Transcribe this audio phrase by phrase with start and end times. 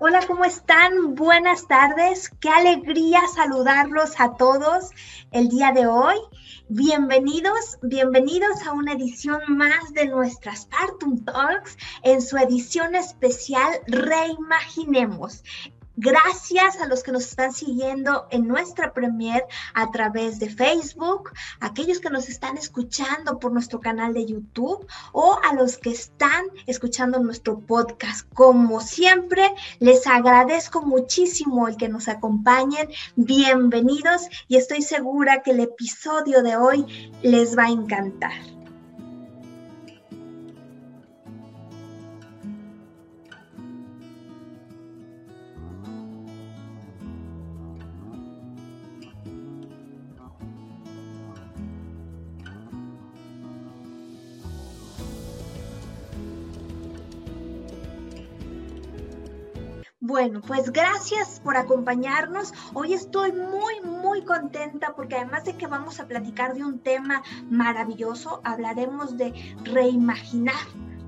[0.00, 1.14] Hola, ¿cómo están?
[1.14, 2.28] Buenas tardes.
[2.40, 4.90] Qué alegría saludarlos a todos
[5.30, 6.16] el día de hoy.
[6.68, 15.44] Bienvenidos, bienvenidos a una edición más de nuestras Partum Talks en su edición especial Reimaginemos.
[15.96, 22.00] Gracias a los que nos están siguiendo en nuestra premier a través de Facebook, aquellos
[22.00, 27.20] que nos están escuchando por nuestro canal de YouTube o a los que están escuchando
[27.20, 28.28] nuestro podcast.
[28.34, 32.88] Como siempre, les agradezco muchísimo el que nos acompañen.
[33.14, 38.32] Bienvenidos y estoy segura que el episodio de hoy les va a encantar.
[60.14, 62.54] Bueno, pues gracias por acompañarnos.
[62.72, 67.24] Hoy estoy muy, muy contenta porque además de que vamos a platicar de un tema
[67.50, 69.32] maravilloso, hablaremos de
[69.64, 70.54] reimaginar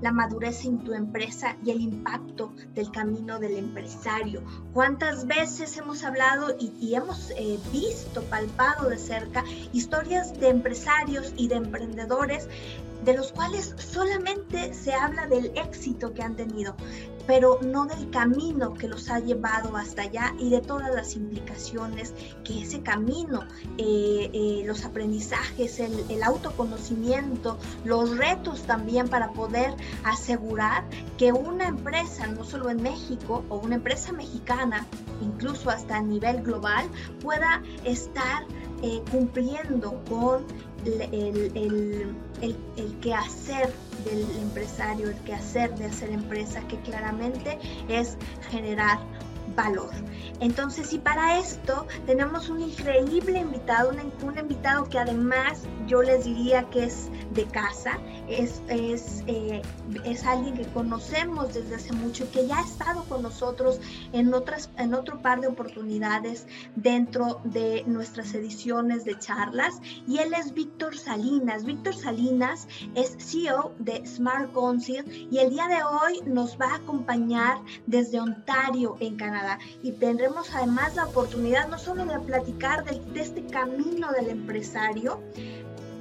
[0.01, 4.43] la madurez en tu empresa y el impacto del camino del empresario.
[4.73, 11.47] ¿Cuántas veces hemos hablado y, hemos eh, visto, palpado de cerca historias de empresarios y
[11.47, 12.49] de emprendedores
[13.05, 16.75] de los cuales solamente se habla del éxito que han tenido,
[17.27, 22.13] pero no del camino que los ha llevado hasta allá y de todas las implicaciones
[22.43, 23.43] que ese camino,
[23.77, 30.85] eh, eh, los aprendizajes, el, autoconocimiento, los retos también para poder asegurar
[31.17, 34.87] que una empresa, no solo en México, o una empresa mexicana,
[35.21, 36.87] incluso hasta a nivel global,
[37.21, 38.45] pueda estar
[38.81, 40.45] eh, cumpliendo con
[40.85, 43.73] el, el, el, quehacer
[44.05, 47.57] del empresario, el quehacer de hacer empresa, que claramente
[47.87, 48.17] es
[48.49, 48.99] generar
[49.57, 49.89] valor.
[50.39, 56.69] Entonces, y para esto tenemos un increíble invitado, un, invitado que además yo les diría
[56.69, 57.97] que es de casa,
[58.27, 59.63] es, es, eh,
[60.05, 63.81] es alguien que conocemos desde hace mucho, que ya ha estado con nosotros
[64.13, 66.45] en, otras, en otro par de oportunidades
[66.75, 71.65] dentro de nuestras ediciones de charlas, y él es Víctor Salinas.
[71.65, 76.75] Víctor Salinas es CEO de Smart Council y el día de hoy nos va a
[76.75, 77.57] acompañar
[77.87, 79.46] desde Ontario, en Canadá
[79.81, 85.21] y tendremos además la oportunidad no solo de platicar de, este camino del empresario,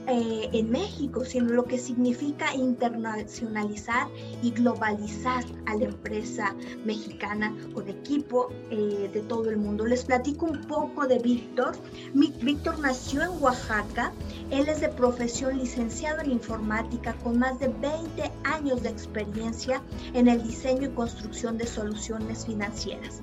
[0.08, 4.08] eh, en México, sino lo que significa internacionalizar
[4.42, 9.84] y globalizar a la empresa mexicana con equipo eh, de todo el mundo.
[9.84, 11.76] Les platico un poco de Víctor.
[12.14, 14.12] Víctor nació en Oaxaca.
[14.50, 19.82] Él es de profesión licenciado en informática con más de 20 años de experiencia
[20.14, 23.22] en el diseño y construcción de soluciones financieras.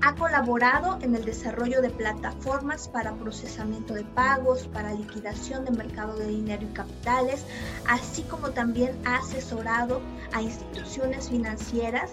[0.00, 6.16] Ha colaborado en el desarrollo de plataformas para procesamiento de pagos, para liquidación de mercado
[6.16, 7.44] de dinero y capitales,
[7.88, 10.00] así como también ha asesorado
[10.32, 12.12] a instituciones financieras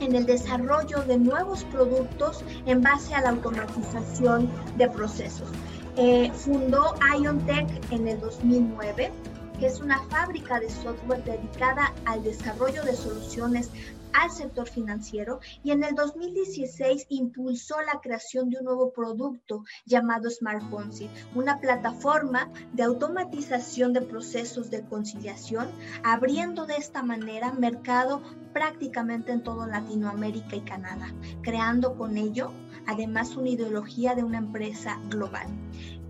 [0.00, 5.48] en el desarrollo de nuevos productos en base a la automatización de procesos.
[5.96, 9.12] Eh, fundó IonTech en el 2009
[9.60, 13.68] que es una fábrica de software dedicada al desarrollo de soluciones
[14.12, 20.30] al sector financiero y en el 2016 impulsó la creación de un nuevo producto llamado
[20.30, 25.70] Smart Ponzi, una plataforma de automatización de procesos de conciliación,
[26.02, 28.22] abriendo de esta manera mercado
[28.52, 32.52] prácticamente en todo Latinoamérica y Canadá, creando con ello
[32.86, 35.46] además una ideología de una empresa global.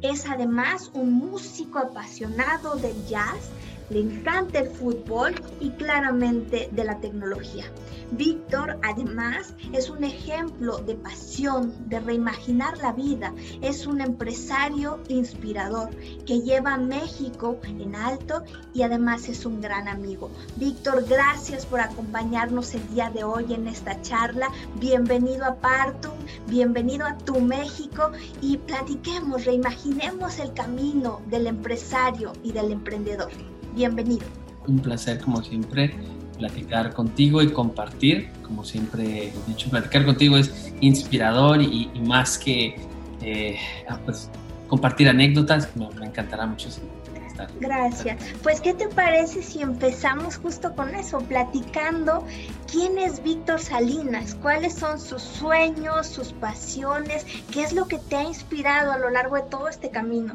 [0.02, 3.50] Es además un músico apasionado del jazz
[3.90, 7.64] le encanta el fútbol y claramente de la tecnología.
[8.12, 13.32] Víctor además es un ejemplo de pasión, de reimaginar la vida.
[13.60, 15.90] Es un empresario inspirador
[16.26, 18.42] que lleva a México en alto
[18.74, 20.30] y además es un gran amigo.
[20.56, 24.48] Víctor, gracias por acompañarnos el día de hoy en esta charla.
[24.80, 26.14] Bienvenido a Partum,
[26.48, 28.10] bienvenido a Tu México
[28.40, 33.30] y platiquemos, reimaginemos el camino del empresario y del emprendedor.
[33.74, 34.26] Bienvenido.
[34.66, 35.94] Un placer, como siempre,
[36.38, 38.30] platicar contigo y compartir.
[38.42, 42.76] Como siempre he dicho, platicar contigo es inspirador y, más que
[43.22, 43.56] eh,
[43.88, 44.30] ah, pues,
[44.68, 45.68] compartir anécdotas.
[45.76, 47.48] Me, encantará mucho estar.
[47.60, 48.22] Gracias.
[48.42, 52.24] Pues, ¿qué te parece si empezamos justo con eso, platicando
[52.70, 54.34] quién es Víctor Salinas?
[54.34, 57.24] ¿Cuáles son sus sueños, sus pasiones?
[57.50, 60.34] ¿Qué es lo que te ha inspirado a lo largo de todo este camino?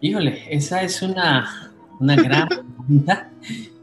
[0.00, 3.30] Híjole, esa es una, una gran pregunta.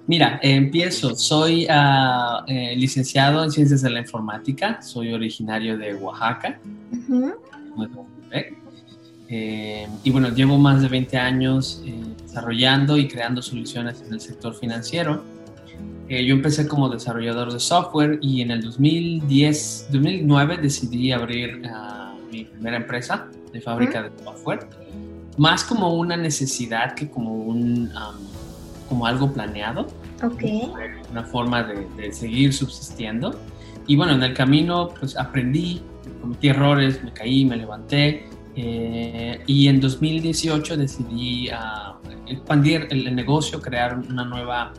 [0.06, 1.16] Mira, empiezo.
[1.16, 4.82] Soy uh, eh, licenciado en Ciencias de la Informática.
[4.82, 6.60] Soy originario de Oaxaca.
[9.30, 14.20] Eh, y bueno, llevo más de 20 años eh, desarrollando y creando soluciones en el
[14.20, 15.24] sector financiero.
[16.10, 22.44] Yo empecé como desarrollador de software y en el 2010, 2009 decidí abrir uh, mi
[22.44, 24.68] primera empresa de fábrica de software,
[25.38, 28.34] más como una necesidad que como un um,
[28.90, 29.88] como algo planeado.
[30.22, 30.72] Okay.
[31.12, 33.38] Una forma de, de, seguir subsistiendo.
[33.88, 35.82] Y bueno, en el camino pues aprendí,
[36.22, 38.28] cometí errores, me caí, me levanté.
[38.56, 44.74] Eh, y en 2018 decidí uh, expandir el, el, negocio, crear una nueva,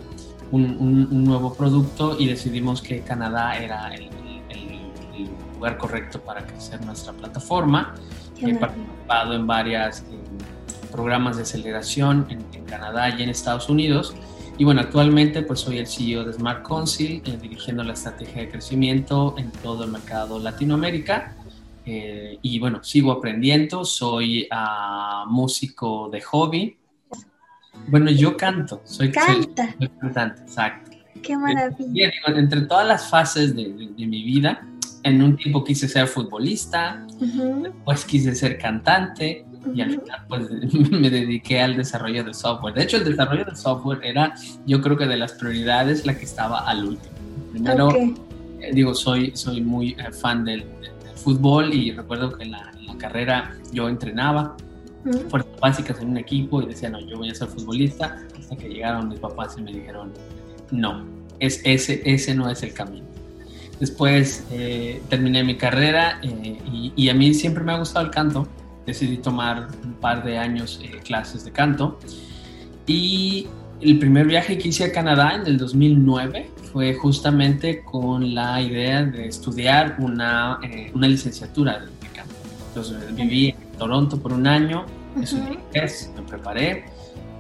[0.53, 4.09] un, un, un, nuevo producto y decidimos que Canadá era el,
[4.51, 7.95] el lugar correcto para crecer nuestra plataforma.
[8.41, 10.05] He participado en varios eh,
[10.91, 14.15] programas de aceleración en, en Canadá y en Estados Unidos
[14.57, 18.51] y bueno, actualmente pues soy el CEO de Smart Council, eh, dirigiendo la estrategia de
[18.51, 21.35] crecimiento en todo el mercado Latinoamérica.
[21.85, 26.77] Eh, y bueno, sigo aprendiendo, soy uh, músico de hobby.
[27.89, 29.67] Bueno, yo canto, soy, Canta.
[29.73, 30.97] soy, soy cantante, exacto.
[31.21, 32.11] Qué maravilla.
[32.29, 34.67] Entre todas las fases de, de, de, mi vida,
[35.05, 37.63] en un tiempo quise ser futbolista, uh -huh.
[37.63, 40.51] después quise ser cantante, y al final pues
[40.91, 42.75] me dediqué al desarrollo de software.
[42.75, 44.35] De hecho, el desarrollo de software era,
[44.67, 47.15] yo creo que de las prioridades, la que estaba al último.
[47.53, 48.15] Primero, okay.
[48.61, 52.53] eh, digo, soy, soy muy eh, fan del, del, del, fútbol y recuerdo que en
[52.53, 54.57] la, en la carrera yo entrenaba
[55.05, 55.29] uh -huh.
[55.31, 58.69] fuerzas básicas en un equipo y decía, no, yo voy a ser futbolista, hasta que
[58.69, 60.13] llegaron mis papás y me dijeron,
[60.71, 61.05] no,
[61.39, 63.14] es, ese, ese no es el camino.
[63.81, 68.11] Después eh, terminé mi carrera eh, y, y a mí siempre me ha gustado el
[68.13, 68.49] canto
[68.87, 71.99] decidí tomar un par de años eh, clases de canto.
[72.87, 73.47] Y
[73.81, 79.05] el primer viaje que hice a Canadá en el 2009 fue justamente con la idea
[79.05, 82.35] de estudiar una, eh, una licenciatura de, canto.
[82.69, 84.85] Entonces viví en Toronto por un año,
[85.21, 85.67] estudié uh -huh.
[85.67, 86.85] inglés, me preparé.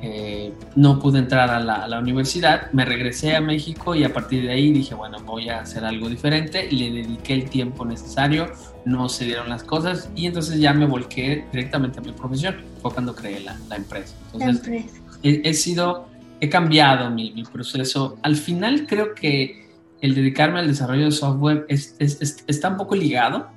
[0.06, 4.12] Eh, no pude entrar a la, a la, universidad, me regresé a México y a
[4.12, 8.48] partir de ahí dije, bueno, voy a hacer algo diferente, le dediqué el tiempo necesario,
[8.84, 12.92] no se dieron las cosas y entonces ya me volqué directamente a mi profesión, fue
[12.92, 14.14] cuando creé la, la empresa.
[14.26, 15.00] Entonces, la empresa.
[15.22, 16.06] He, he, sido,
[16.38, 18.18] he cambiado mi, mi, proceso.
[18.20, 19.70] Al final creo que
[20.02, 23.48] el dedicarme al desarrollo de software es, es, es, está un poco ligado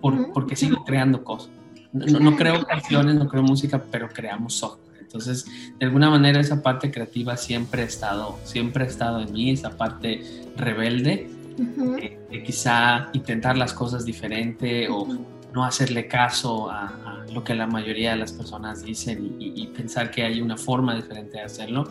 [0.00, 0.32] por, uh -huh.
[0.32, 1.50] porque sigo creando cosas.
[1.92, 4.89] No, no creo canciones, no creo música, pero creamos software.
[5.10, 5.44] Entonces,
[5.80, 9.70] de alguna manera esa parte creativa siempre ha estado, siempre ha estado en mí, esa
[9.76, 10.22] parte
[10.56, 11.28] rebelde,
[11.58, 11.98] uh -huh.
[12.00, 15.18] eh, de quizá intentar las cosas diferente uh -huh.
[15.18, 19.60] o no hacerle caso a, a, lo que la mayoría de las personas dicen y,
[19.60, 21.90] y, pensar que hay una forma diferente de hacerlo.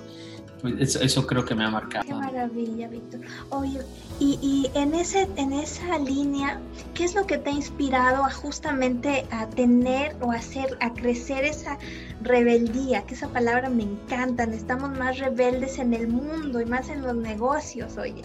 [0.80, 2.06] Eso, eso, creo que me ha marcado.
[2.06, 3.22] Qué maravilla, Víctor.
[3.50, 3.80] Oye,
[4.20, 6.60] y, y, en, ese, en esa línea,
[6.94, 11.46] ¿qué es lo que te ha inspirado a justamente a tener o hacer, a crecer
[11.46, 11.78] esa
[12.22, 13.04] rebeldía?
[13.04, 14.44] Que esa palabra me encanta.
[14.44, 18.24] Estamos más rebeldes en el mundo y más en los negocios, oye.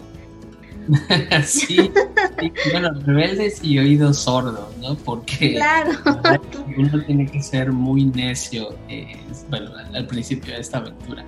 [1.45, 4.95] sí, sí, bueno, rebeldes y oídos sordos, ¿no?
[4.95, 5.91] Porque claro.
[6.77, 9.17] uno tiene que ser muy necio, eh,
[9.49, 11.25] bueno, al principio de esta aventura.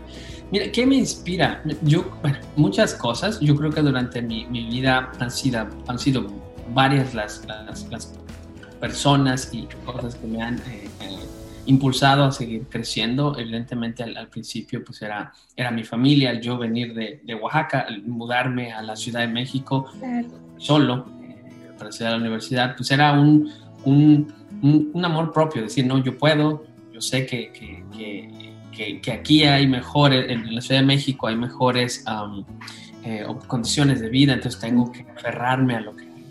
[0.52, 1.62] Mira, ¿qué me inspira?
[1.82, 3.40] Yo, bueno, muchas cosas.
[3.42, 6.28] Yo creo que durante mi, mi vida han sido, han sido
[6.74, 8.14] varias las, las, las,
[8.80, 11.18] personas y cosas que me han eh, eh,
[11.66, 13.36] impulsado a seguir creciendo.
[13.38, 18.72] Evidentemente, al, al, principio, pues era, era mi familia, yo venir de, de Oaxaca, mudarme
[18.72, 20.28] a la Ciudad de México claro.
[20.58, 23.52] solo eh, para estudiar a la universidad, pues era un,
[23.84, 26.64] un, un, un, amor propio, decir, no, yo puedo,
[26.94, 28.37] yo sé que, que, que
[29.02, 32.06] que, aquí hay mejores, en la Ciudad de México hay mejores
[33.04, 36.26] eh, condiciones de vida, entonces tengo que aferrarme a lo que hay.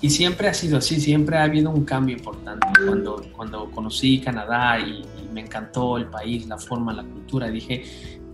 [0.00, 2.66] Y siempre ha sido así, siempre ha habido un cambio importante.
[2.86, 5.02] Cuando, cuando conocí Canadá y,
[5.32, 7.84] me encantó el país, la forma, la cultura, dije,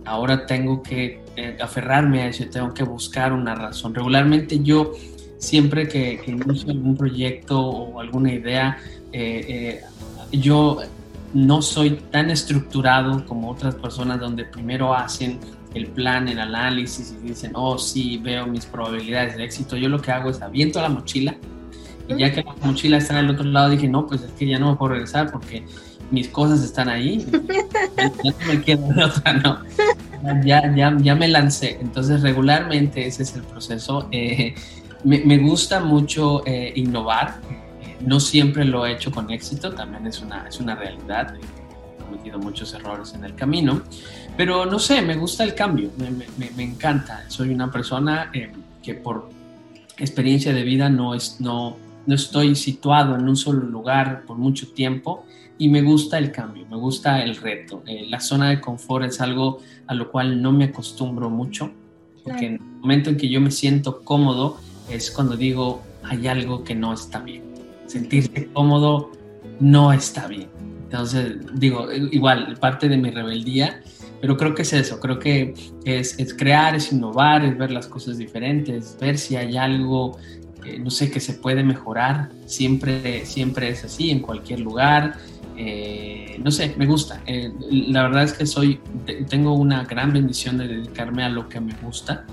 [0.05, 3.93] ahora tengo que eh, aferrarme a eso, tengo que buscar una razón.
[3.93, 4.93] Regularmente yo,
[5.37, 8.77] siempre que, que inicio algún proyecto o alguna idea,
[9.11, 9.81] eh
[10.33, 10.79] yo
[11.33, 15.39] no soy tan estructurado como otras personas donde primero hacen
[15.73, 19.75] el plan, el análisis y dicen, oh sí, veo mis probabilidades de éxito.
[19.75, 21.35] Yo lo que hago es aviento la mochila
[22.07, 24.45] y ya que la mochila está en el otro lado dije, no, pues es que
[24.45, 25.65] ya no me puedo regresar porque
[26.11, 27.25] mis cosas están ahí.
[27.97, 29.59] ya no me quedo de otra, no.
[30.45, 31.79] Ya, ya, ya me lancé.
[31.81, 34.07] Entonces regularmente ese es el proceso.
[34.11, 34.53] Eh,
[35.03, 37.41] me, me, gusta mucho eh, innovar
[38.05, 41.35] no siempre lo he hecho con éxito, también es una, es una realidad.
[41.99, 43.81] cometido muchos errores en el camino,
[44.37, 47.23] pero no sé, me gusta el cambio, me, encanta.
[47.27, 48.51] Soy una persona eh,
[48.83, 49.29] que por
[49.97, 54.67] experiencia de vida no, es, no, no estoy situado en un solo lugar por mucho
[54.73, 55.25] tiempo
[55.57, 57.83] y me gusta el cambio, me gusta el reto.
[57.85, 61.71] Eh, la zona de confort es algo a lo cual no me acostumbro mucho,
[62.23, 66.63] porque en el momento en que yo me siento cómodo es cuando digo hay algo
[66.63, 67.52] que no está bien.
[67.93, 69.11] Sentirse cómodo
[69.59, 70.49] no está bien.
[70.85, 73.81] Entonces, digo, igual, parte de mi rebeldía,
[74.21, 75.53] pero creo que es eso, creo que
[75.85, 80.17] es, es crear, es innovar, es ver las cosas diferentes, ver si hay algo
[80.79, 85.17] no sé, que se puede mejorar, siempre, siempre es así, en cualquier lugar,
[85.57, 87.21] eh, no sé, me gusta.
[87.25, 88.79] Eh, la verdad es que soy,
[89.29, 92.25] tengo una gran bendición de dedicarme a lo que me gusta.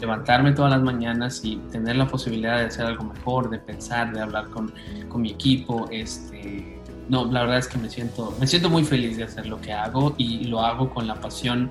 [0.00, 4.20] Levantarme todas las mañanas y tener la posibilidad de hacer algo mejor, de pensar, de
[4.20, 4.72] hablar con,
[5.08, 5.88] con mi equipo.
[5.90, 9.60] Este, no, la verdad es que me siento, me siento muy feliz de hacer lo
[9.60, 11.70] que hago y lo hago con la pasión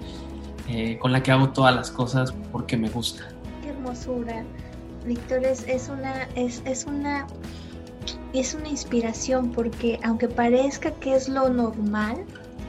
[0.72, 3.24] eh, con la que hago todas las cosas porque me gusta.
[3.64, 4.44] Qué hermosura.
[5.04, 7.26] Víctor, es, es, una, es, es, una,
[8.34, 12.24] es una inspiración porque aunque parezca que es lo normal,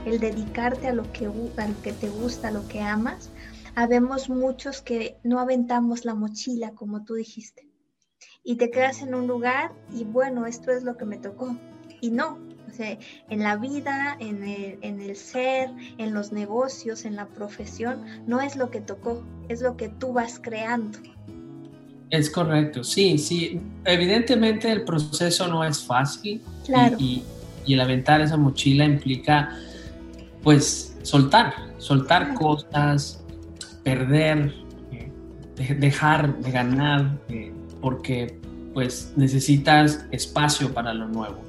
[0.07, 3.29] el dedicarte a lo que, a lo que te gusta, a lo que amas,
[3.81, 7.67] habemos muchos que no aventamos la mochila, como tú dijiste,
[8.45, 11.57] y te quedas en un lugar y bueno, esto es lo que me tocó.
[12.03, 12.99] Y no, o sea,
[13.31, 18.43] en la vida, en el, en el ser, en los negocios, en la profesión, no
[18.43, 20.99] es lo que tocó, es lo que tú vas creando.
[22.11, 23.63] Es correcto, sí, sí.
[23.87, 26.97] Evidentemente el proceso no es fácil claro.
[26.99, 27.25] y,
[27.67, 29.57] el aventar esa mochila implica,
[30.43, 33.21] pues, soltar, soltar cosas,
[33.83, 34.55] perder,
[34.93, 38.39] eh, dejar de ganar, eh, porque,
[38.75, 41.43] pues, necesitas espacio para lo nuevo.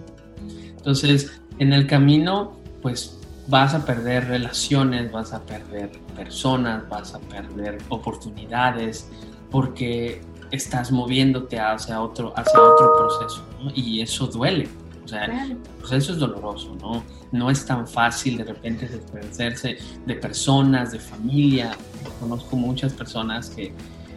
[0.78, 7.20] Entonces, en el camino, pues, vas a perder relaciones, vas a perder personas, vas a
[7.20, 9.10] perder oportunidades,
[9.50, 10.22] porque
[10.52, 13.46] estás moviéndote hacia otro, hacia otro proceso.
[13.76, 14.68] Y eso duele.
[15.12, 17.04] O sea, el proceso es doloroso, ¿no?
[17.32, 21.76] No es tan fácil de repente desprenderse de personas, de familia.
[22.20, 23.74] Conozco muchas personas que,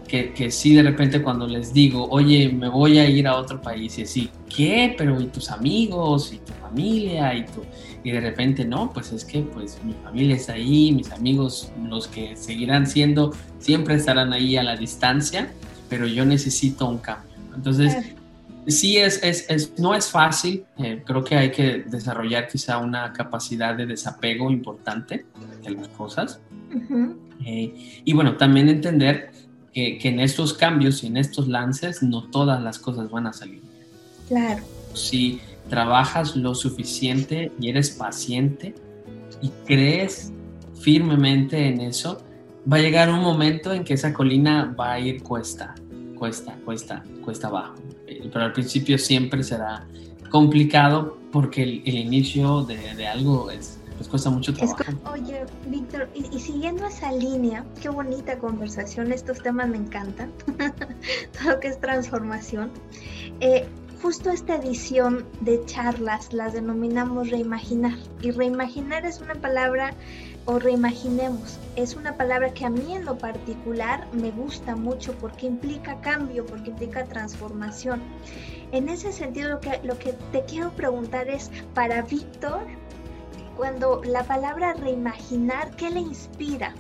[0.07, 3.61] que, que, sí de repente cuando les digo, oye, me voy a ir a otro
[3.61, 4.95] país y así, ¿qué?
[4.97, 6.33] Pero ¿y tus amigos?
[6.33, 7.35] ¿Y tu familia?
[7.35, 7.63] ¿Y, tu...
[8.05, 12.07] y de repente, no, pues es que pues mi familia está ahí, mis amigos, los
[12.07, 15.51] que seguirán siendo, siempre estarán ahí a la distancia
[15.89, 17.31] pero yo necesito un cambio.
[17.55, 17.97] Entonces,
[18.66, 23.12] sí, es, es, es, no es fácil, eh, creo que hay que desarrollar quizá una
[23.12, 25.26] capacidad de desapego importante
[25.62, 26.40] de las cosas.
[27.44, 29.30] Eh, y bueno, también entender
[29.73, 33.33] que, que, en estos cambios y en estos lances no todas las cosas van a
[33.33, 33.62] salir.
[34.28, 34.62] Claro.
[34.94, 38.75] Si trabajas lo suficiente y eres paciente
[39.40, 40.33] y crees
[40.80, 42.23] firmemente en eso,
[42.71, 45.75] va a llegar un momento en que esa colina va a ir cuesta
[46.25, 47.75] cuesta, cuesta, cuesta abajo.
[48.06, 49.87] Pero al principio siempre será
[50.30, 54.84] complicado porque el, inicio de, algo es, pues cuesta mucho trabajo.
[55.12, 60.32] oye, Víctor, y, siguiendo esa línea, qué bonita conversación, estos temas me encantan,
[61.38, 62.70] todo lo que es transformación.
[63.40, 63.66] Eh,
[64.02, 69.94] justo esta edición de charlas las denominamos reimaginar, y reimaginar es una palabra
[70.47, 71.59] o reimaginemos.
[71.77, 76.45] Es una palabra que a mí en lo particular me gusta mucho porque implica cambio,
[76.45, 78.03] porque implica transformación.
[78.73, 82.67] En ese sentido, lo que, lo que te quiero preguntar es, para Víctor,
[83.57, 86.75] cuando la palabra reimaginar, ¿qué le inspira?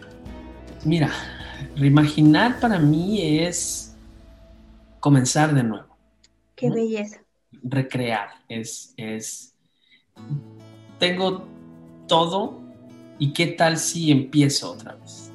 [0.84, 1.10] Mira,
[1.76, 3.96] reimaginar para mí es
[5.00, 5.96] comenzar de nuevo.
[6.56, 7.20] Qué belleza.
[7.62, 9.54] Recrear, es, es,
[10.98, 11.46] tengo
[12.06, 12.63] todo
[13.18, 15.32] ¿Y qué tal si empiezo otra vez?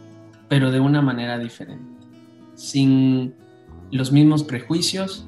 [0.48, 1.86] Pero de una manera diferente,
[2.56, 3.34] sin
[3.92, 5.26] los mismos prejuicios,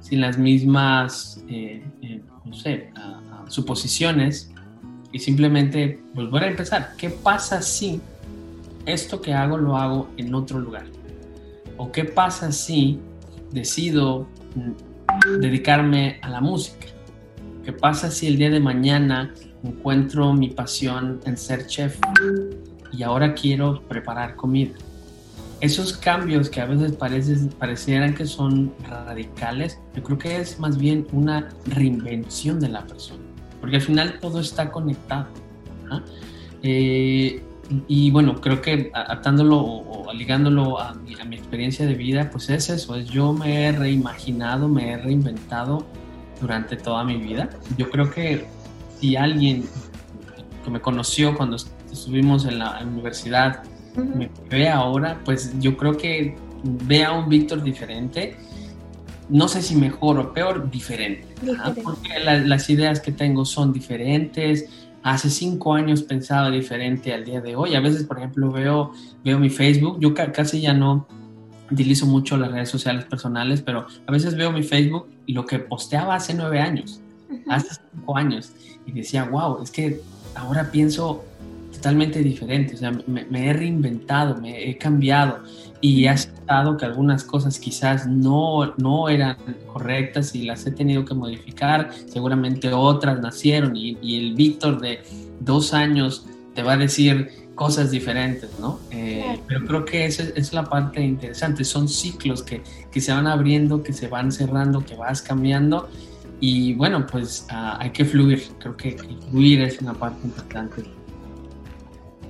[0.00, 2.90] sin las mismas, eh, eh, no sé,
[3.48, 4.52] suposiciones,
[5.12, 6.92] y simplemente volver a empezar.
[6.96, 8.00] ¿Qué pasa si
[8.86, 10.86] esto que hago lo hago en otro lugar?
[11.76, 12.98] ¿O qué pasa si
[13.52, 16.86] decido mm, dedicarme a la música?
[17.64, 19.32] ¿Qué pasa si el día de mañana
[19.64, 21.98] encuentro mi pasión en ser chef
[22.92, 24.72] y ahora quiero preparar comida.
[25.60, 26.92] Esos cambios que a veces
[27.58, 33.24] parecieran que son radicales, yo creo que es más bien una reinvención de la persona,
[33.60, 35.26] porque al final todo está conectado.
[36.62, 37.42] Eh,
[37.86, 42.48] y bueno, creo que atándolo o, ligándolo a mi, a mi, experiencia de vida, pues
[42.50, 45.84] es eso, es yo me he reimaginado, me he reinventado
[46.40, 47.50] durante toda mi vida.
[47.76, 48.46] Yo creo que
[49.00, 49.64] si alguien
[50.64, 51.56] que me conoció cuando
[51.90, 53.62] estuvimos en la universidad,
[53.96, 58.36] me ve ahora, pues yo creo que ve a un Víctor diferente.
[59.28, 61.26] No sé si mejor o peor, diferente.
[61.82, 64.68] porque las ideas que tengo son diferentes.
[65.02, 67.74] Hace cinco años pensaba diferente al día de hoy.
[67.74, 68.92] A veces, por ejemplo, veo,
[69.24, 69.98] veo mi Facebook.
[70.00, 71.06] Yo casi ya no
[71.70, 75.58] utilizo mucho las redes sociales personales, pero a veces veo mi Facebook y lo que
[75.58, 77.00] posteaba hace nueve años,
[77.48, 78.52] hace cinco años,
[78.86, 80.00] y decía, wow, es que
[80.34, 81.24] ahora pienso
[81.72, 85.38] totalmente diferente, o sea, me, he reinventado, me he cambiado
[85.80, 89.36] y he aceptado que algunas cosas quizás no, no eran
[89.72, 95.00] correctas y las he tenido que modificar, seguramente otras nacieron y, y el Víctor de
[95.40, 98.78] dos años te va a decir, cosas diferentes, ¿no?
[98.92, 103.26] Eh, pero creo que esa es la parte interesante, son ciclos que, que, se van
[103.26, 105.88] abriendo, que se van cerrando, que vas cambiando
[106.40, 108.92] y bueno, pues ah, hay que fluir, creo que,
[109.30, 110.82] fluir es una parte importante.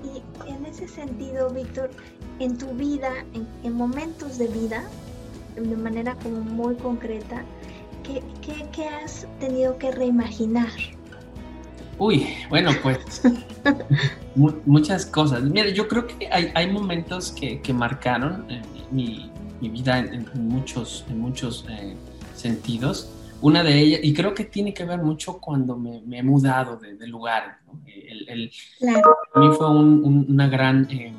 [0.02, 1.90] Y en ese sentido, Víctor,
[2.38, 4.84] en tu vida, en, en, momentos de vida,
[5.56, 7.44] de manera como muy concreta,
[8.02, 10.70] ¿qué, qué, qué has tenido que reimaginar?
[11.98, 13.22] Uy, bueno, pues
[14.64, 15.42] muchas cosas.
[15.42, 18.62] Mira, yo creo que hay, hay momentos que, que marcaron eh,
[18.92, 21.96] mi, mi, vida en, muchos, en muchos eh,
[22.36, 23.10] sentidos.
[23.40, 27.06] Una de ellas, y creo que tiene que ver mucho cuando me, he mudado de,
[27.06, 27.58] lugar.
[27.86, 28.50] El, el,
[29.34, 31.12] A mí fue un, una gran eh,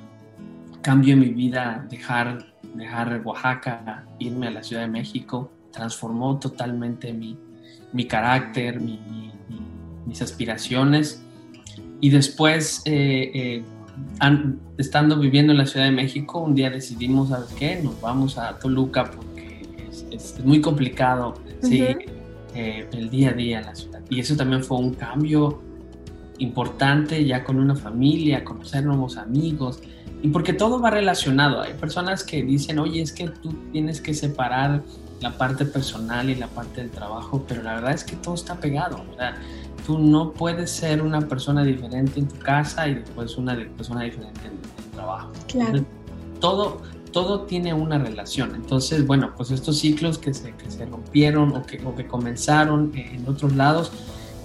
[0.81, 5.51] cambio en mi vida dejar, dejar Oaxaca, irme a la Ciudad de México.
[5.71, 7.37] Transformó totalmente mi,
[7.93, 9.29] mi carácter, mi
[10.09, 11.21] mis aspiraciones.
[12.01, 13.63] Y después, eh, eh,
[14.77, 17.79] estando viviendo en la Ciudad de México, un día decidimos, ¿sabes qué?
[17.81, 19.61] Nos vamos a Toluca porque
[20.11, 24.01] es, muy complicado eh, el día a día en la ciudad.
[24.09, 25.61] Y eso también fue un cambio
[26.39, 29.81] importante ya con una familia, conocer nuevos amigos.
[30.21, 31.61] Y porque todo va relacionado.
[31.61, 34.83] Hay personas que dicen, oye, es que tú tienes que separar
[35.21, 38.55] la parte personal y la parte del trabajo, pero la verdad es que todo está
[38.55, 39.03] pegado.
[39.17, 39.35] Sea,
[39.85, 44.41] tú no puedes ser una persona diferente en tu casa y después una persona diferente
[44.45, 45.31] en tu trabajo.
[45.47, 45.85] Claro.
[46.39, 48.55] todo, todo tiene una relación.
[48.55, 52.91] Entonces, bueno, pues estos ciclos que se, que se rompieron o que, o que comenzaron
[52.95, 53.91] en otros lados,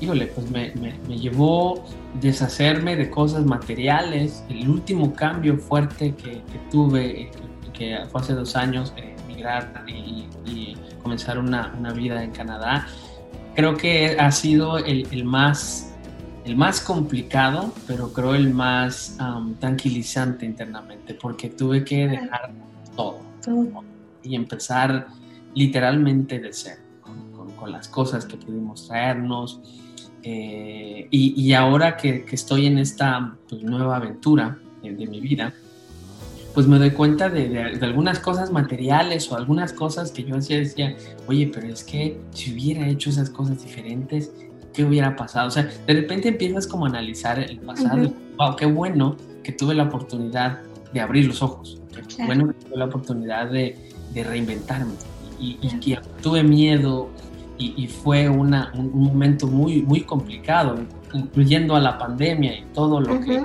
[0.01, 1.85] híjole, pues me, me, llevó
[2.21, 4.45] deshacerme de cosas materiales.
[4.49, 7.31] El último cambio fuerte que, que tuve, eh,
[7.73, 12.87] que, fue hace dos años, eh, emigrar y, y, comenzar una, una vida en Canadá,
[13.55, 15.94] creo que ha sido el, más,
[16.45, 19.17] el más complicado, pero creo el más
[19.61, 22.53] tranquilizante internamente, porque tuve que dejar
[22.95, 23.21] todo,
[24.23, 25.09] y empezar
[25.55, 26.83] literalmente de cero,
[27.59, 29.61] con, las cosas que pudimos traernos.
[30.23, 35.55] Eh, y, ahora que, estoy en esta pues, nueva aventura de mi vida,
[36.55, 40.97] pues me doy cuenta de, algunas cosas materiales o algunas cosas que yo hacía, decía,
[41.27, 44.31] oye, pero es que si hubiera hecho esas cosas diferentes,
[44.75, 45.49] ¿qué hubiera pasado?
[45.49, 49.75] O sea, de repente empiezas como a analizar el pasado, wow, qué bueno que tuve
[49.75, 50.61] la oportunidad
[50.93, 51.81] de abrir los ojos,
[52.15, 53.79] qué bueno que tuve la oportunidad de,
[54.15, 54.93] reinventarme.
[55.41, 57.09] Y, que tuve miedo
[57.59, 60.77] y, fue una, un, momento muy, muy complicado,
[61.13, 63.45] incluyendo a la pandemia y todo lo que,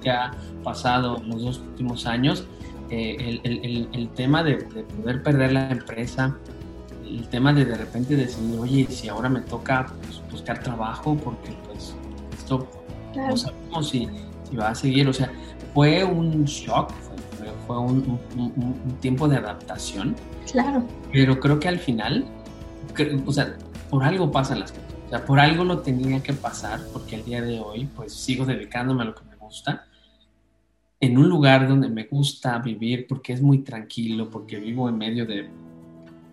[0.00, 0.30] que ha
[0.62, 2.46] pasado en los dos últimos años,
[2.90, 6.36] eh, el, el, tema de, poder perder la empresa,
[7.18, 11.52] el tema de de repente decidir, oye, si ahora me toca pues, buscar trabajo, porque
[11.66, 11.94] pues
[12.38, 12.68] esto
[13.14, 14.08] no sabemos si,
[14.48, 15.30] si, va a seguir, o sea,
[15.74, 16.92] fue un shock,
[17.38, 20.14] fue, fue un, un, tiempo de adaptación.
[20.50, 20.84] Claro.
[21.12, 22.24] Pero creo que al final,
[23.26, 23.56] o sea,
[23.88, 24.86] por algo pasan las cosas.
[25.06, 28.44] O sea, por algo lo tenía que pasar, porque el día de hoy, pues sigo
[28.44, 29.86] dedicándome a lo que me gusta
[31.00, 35.24] en un lugar donde me gusta vivir porque es muy tranquilo, porque vivo en medio
[35.24, 35.48] de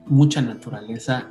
[0.07, 1.27] mucha naturaleza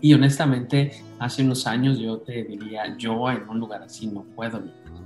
[0.00, 4.62] y honestamente hace unos años yo te diría, yo en un lugar así no puedo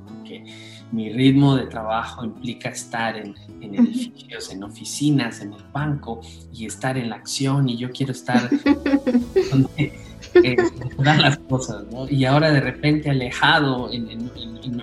[0.06, 0.44] porque
[0.90, 6.20] mi ritmo de trabajo implica estar en, edificios, en oficinas, en el banco
[6.52, 8.50] y estar en la acción y yo quiero estar
[9.50, 9.92] donde
[10.34, 10.56] eh,
[10.98, 12.08] las cosas, ¿no?
[12.08, 14.30] Y ahora de repente alejado en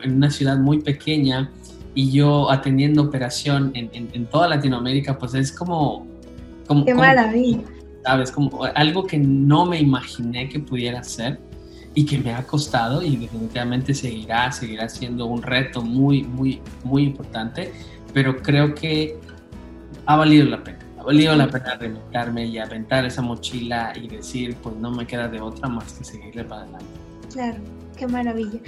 [0.05, 1.51] una ciudad muy pequeña,
[1.95, 6.07] y yo atendiendo operación en, en, toda Latinoamérica, pues es como...
[6.67, 7.59] como ¡Qué maravilla!
[8.09, 8.31] ¿Sabes?
[8.31, 11.39] Como algo que no me imaginé que pudiera ser
[11.93, 17.03] y que me ha costado y definitivamente seguirá, seguirá siendo un reto muy, muy, muy
[17.03, 17.71] importante,
[18.11, 19.15] pero creo que
[20.07, 20.79] ha valido la pena.
[20.97, 25.27] Ha valido la pena reinventarme y aventar esa mochila y decir, pues no me queda
[25.27, 26.87] de otra más que seguirle para adelante.
[27.31, 27.59] Claro
[27.95, 28.59] qué maravilla.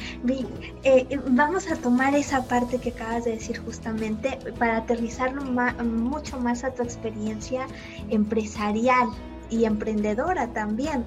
[0.84, 5.42] Eh, vamos a tomar esa parte que acabas de decir justamente para aterrizarlo
[5.84, 7.66] mucho más a tu experiencia
[8.10, 9.08] empresarial
[9.52, 11.06] y emprendedora también.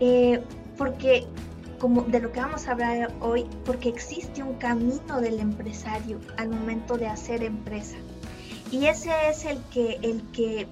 [0.00, 0.42] Eh,
[0.76, 1.26] porque
[1.78, 6.48] como de lo que vamos a hablar hoy, porque existe un camino del empresario al
[6.48, 7.96] momento de hacer empresa.
[8.70, 10.66] Y ese es el que, el que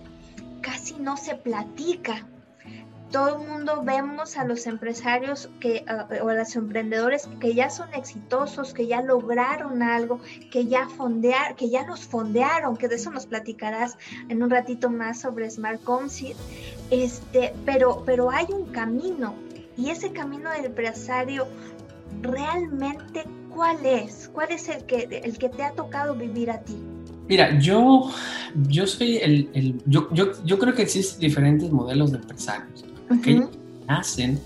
[0.60, 2.26] casi no se platica.
[3.14, 5.84] Todo el mundo vemos a los empresarios que,
[6.20, 10.18] o a los emprendedores que ya son exitosos, que ya lograron algo,
[10.50, 13.96] que ya fondear, que ya nos fondearon, que de eso nos platicarás
[14.28, 16.36] en un ratito más sobre Smart Concert.
[16.90, 19.36] Este, pero, pero hay un camino
[19.76, 21.46] y ese camino del empresario
[22.20, 24.28] realmente cuál es?
[24.32, 26.76] ¿Cuál es el que, el que te ha tocado vivir a ti?
[27.28, 28.10] Mira, yo,
[28.68, 32.83] yo soy el, el yo, yo, yo, creo que existen diferentes modelos de empresarios.
[33.10, 34.40] Aquellos que nacen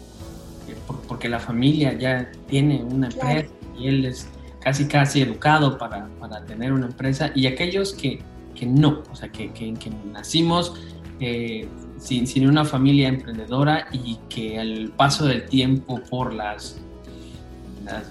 [0.69, 0.75] eh,
[1.07, 4.29] porque la familia ya tiene una empresa y él es
[4.61, 7.31] casi casi educado para, para tener una empresa.
[7.35, 8.21] Y aquellos que,
[8.55, 10.75] que no, o sea, que, que, que nacimos
[11.21, 11.69] eh,
[11.99, 16.81] sin, sin, una familia emprendedora y que al paso del tiempo por las,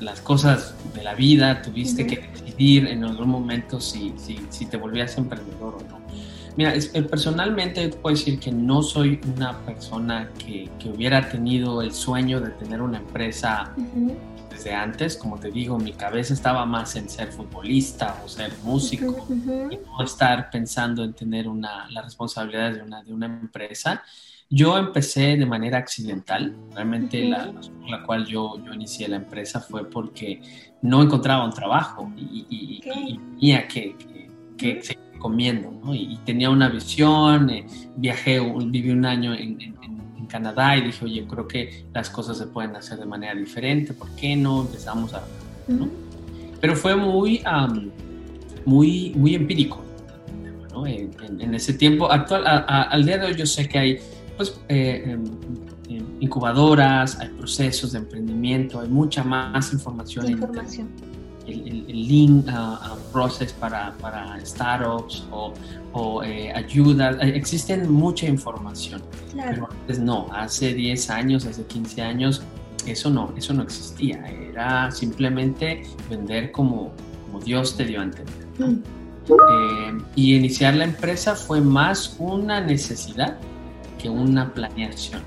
[0.01, 4.77] las, cosas de la vida tuviste que decidir en algún momento si, si, si, te
[4.77, 5.96] volvías emprendedor o no.
[6.57, 11.91] Mira, eh, personalmente puedo decir que no soy una persona que, que, hubiera tenido el
[11.91, 13.75] sueño de tener una empresa
[14.49, 19.27] desde antes, como te digo, mi cabeza estaba más en ser futbolista o ser músico
[19.29, 24.01] y no estar pensando en tener una, la responsabilidad de una, de una empresa.
[24.49, 27.53] Yo empecé de manera accidental, realmente la,
[27.87, 30.41] la, cual yo, yo inicié la empresa fue porque
[30.81, 33.95] no encontraba un trabajo y, tenía que,
[34.57, 35.93] que, seguir comiendo, ¿no?
[35.93, 39.77] y, tenía una visión, eh, viajé, viví un año en, en
[40.27, 44.09] Canadá y dije, oye, creo que las cosas se pueden hacer de manera diferente, ¿por
[44.11, 44.61] qué no?
[44.61, 45.23] Empezamos a...
[46.61, 47.41] Pero fue muy,
[48.65, 49.83] muy, muy empírico.
[50.71, 50.85] ¿no?
[50.85, 53.99] En, ese tiempo, actual, al día de hoy yo sé que hay
[54.35, 55.23] pues, eh, em,
[55.89, 60.29] em, incubadoras, hay procesos de emprendimiento, hay mucha más información.
[60.29, 60.89] información
[61.47, 65.53] el, el, Lean uh, Process para, para, startups o,
[65.93, 67.17] o eh, ayudas.
[67.21, 69.01] Eh, existen mucha información.
[69.33, 72.41] Pero antes no, hace 10 años, hace 15 años,
[72.85, 74.25] eso no, eso no existía.
[74.27, 76.91] Era simplemente vender como,
[77.25, 78.47] como Dios te dio a entender.
[78.59, 78.83] Mm.
[79.29, 83.37] Eh, y iniciar la empresa fue más una necesidad
[83.99, 85.21] que una planeación.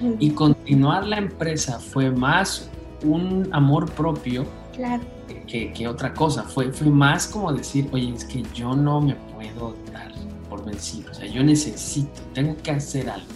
[0.00, 0.14] Mm.
[0.18, 2.70] Y continuar la empresa fue más
[3.02, 6.42] un amor propio claro que, otra cosa.
[6.42, 10.12] Fue, fue más como decir, oye, es que yo no me puedo dar
[10.48, 11.10] por vencido.
[11.10, 13.26] O sea, yo necesito, tengo que hacer algo.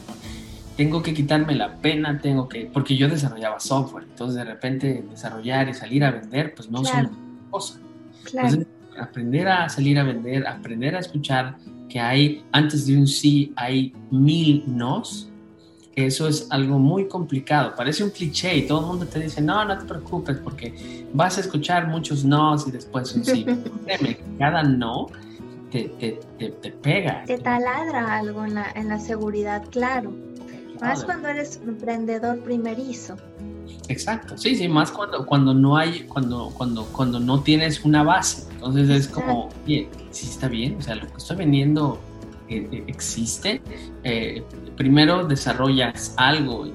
[0.77, 5.69] Tengo que quitarme la pena, tengo que, porque yo desarrollaba software, entonces de repente desarrollar
[5.69, 7.11] y salir a vender, pues no son
[7.51, 7.81] cosas.
[8.33, 11.57] Entonces, aprender a salir a vender, aprender a escuchar
[11.89, 15.29] que hay, antes de un sí, hay mil nos,
[16.07, 17.75] eso es algo muy complicado.
[17.77, 21.39] Parece un cliché y todo el mundo te dice, no, no te preocupes porque vas
[21.39, 23.47] a escuchar muchos no y después un sí.
[24.39, 25.09] cada no
[25.71, 27.25] te, te, te, pega.
[27.27, 30.13] Te taladra algo en la, en la seguridad, claro.
[30.81, 33.17] Más cuando eres emprendedor primerizo.
[33.89, 38.47] Exacto, sí, sí, más cuando, cuando no hay, cuando, cuando, cuando no tienes una base.
[38.53, 41.99] Entonces es como, oye, sí está bien, o sea, lo que estoy vendiendo
[42.49, 43.61] eh, existe,
[44.05, 44.43] eh,
[44.77, 46.67] primero desarrollas algo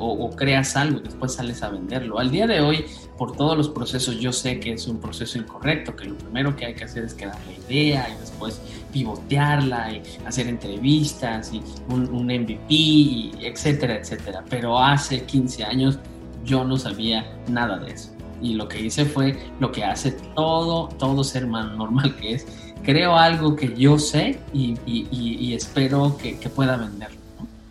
[0.00, 2.18] o, creas algo y después sales a venderlo.
[2.18, 2.86] Al día de hoy,
[3.18, 6.66] por todos los procesos, yo sé que es un proceso incorrecto, que lo primero que
[6.66, 8.60] hay que hacer es quedar la idea y después
[8.92, 14.42] pivotearla y hacer entrevistas y un, MVP, etcétera, etcétera.
[14.48, 15.98] Pero hace 15 años
[16.44, 18.10] yo no sabía nada de eso.
[18.42, 22.46] Y lo que hice fue lo que hace todo, todo ser humano normal, que es
[22.84, 27.18] creo algo que yo sé y, y, espero que, que, pueda venderlo.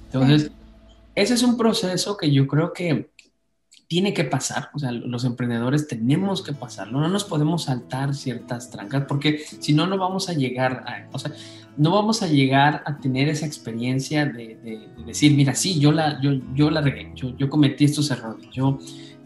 [0.06, 0.52] Entonces,
[1.16, 3.10] ese es un proceso que yo creo que
[3.90, 8.70] tiene que pasar, o sea, los emprendedores tenemos que pasarlo, no nos podemos saltar ciertas
[8.70, 11.32] trancas porque si no, no vamos a llegar a, o sea,
[11.76, 16.34] no vamos a llegar a tener esa experiencia de, decir, mira, sí, yo la, yo,
[16.54, 18.78] yo la regué, yo, yo cometí estos errores, yo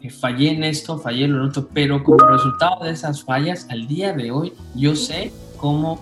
[0.01, 3.85] eh, fallé en esto, fallé en lo otro, pero como resultado de esas fallas, al
[3.85, 5.97] día de hoy, yo sé cómo,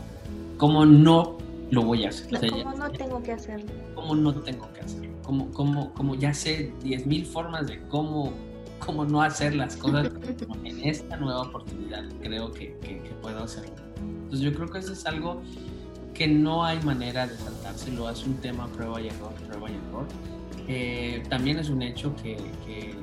[0.58, 1.38] cómo no
[1.69, 2.50] lo voy a hacer.
[2.50, 3.71] ¿Cómo no tengo que hacerlo?
[3.93, 5.12] ¿Cómo no tengo que hacerlo?
[5.21, 8.34] Como, como, como ya sé 10.000 formas de cómo,
[8.80, 10.10] cómo no hacer las cosas
[10.63, 13.76] en esta nueva oportunidad creo que, que, puedo hacerlo.
[14.24, 15.43] Entonces yo creo que eso es algo
[16.15, 20.08] que no hay manera de saltárselo, es un tema prueba y error, prueba y error.
[20.67, 22.95] Eh, también es un hecho que, que,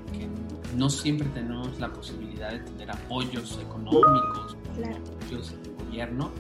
[0.76, 6.30] no siempre tenemos la posibilidad de tener apoyos económicos, apoyos del gobierno,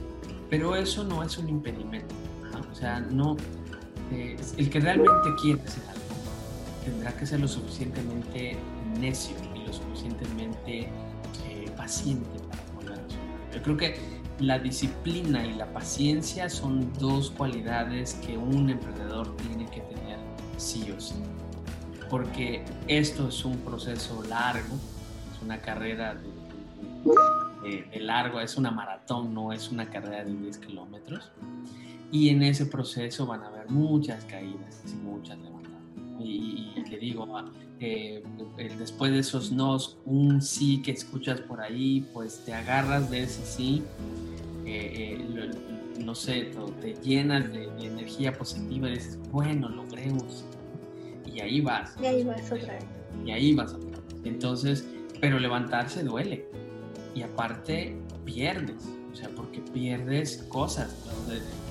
[0.50, 2.14] pero eso no es un impedimento.
[2.70, 3.36] O sea, no,
[4.12, 6.08] eh, el que realmente quiere hacer algo
[6.84, 8.56] tendrá que ser lo suficientemente
[8.98, 10.88] necio y lo suficientemente
[11.48, 12.98] eh, paciente para poder.
[13.54, 13.98] Yo creo que
[14.40, 20.18] la disciplina y la paciencia son dos cualidades que un emprendedor tiene que tener
[20.56, 21.16] sí o sí.
[22.08, 24.76] Porque esto es un proceso largo,
[25.34, 26.30] es una carrera de,
[28.00, 31.30] largo, es una maratón, no es una carrera de 10 kilómetros.
[32.10, 35.78] Y en ese proceso van a haber muchas caídas y muchas levantadas.
[36.20, 37.50] Y, le digo, ah,
[37.80, 38.22] eh,
[38.78, 43.44] después de esos nos, un sí que escuchas por ahí, pues te agarras de ese
[43.44, 43.82] sí,
[44.64, 45.50] eh, eh,
[46.02, 46.50] no sé,
[46.80, 50.44] te, llenas de, energía positiva y dices, bueno, logremos.
[51.26, 51.94] Y ahí vas.
[52.02, 52.84] Y ahí vas otra vez.
[53.24, 54.00] Y ahí vas otra vez.
[54.24, 54.88] Entonces,
[55.20, 56.46] pero levantarse duele.
[57.18, 58.88] Y aparte, pierdes.
[59.12, 60.94] O sea, porque pierdes cosas.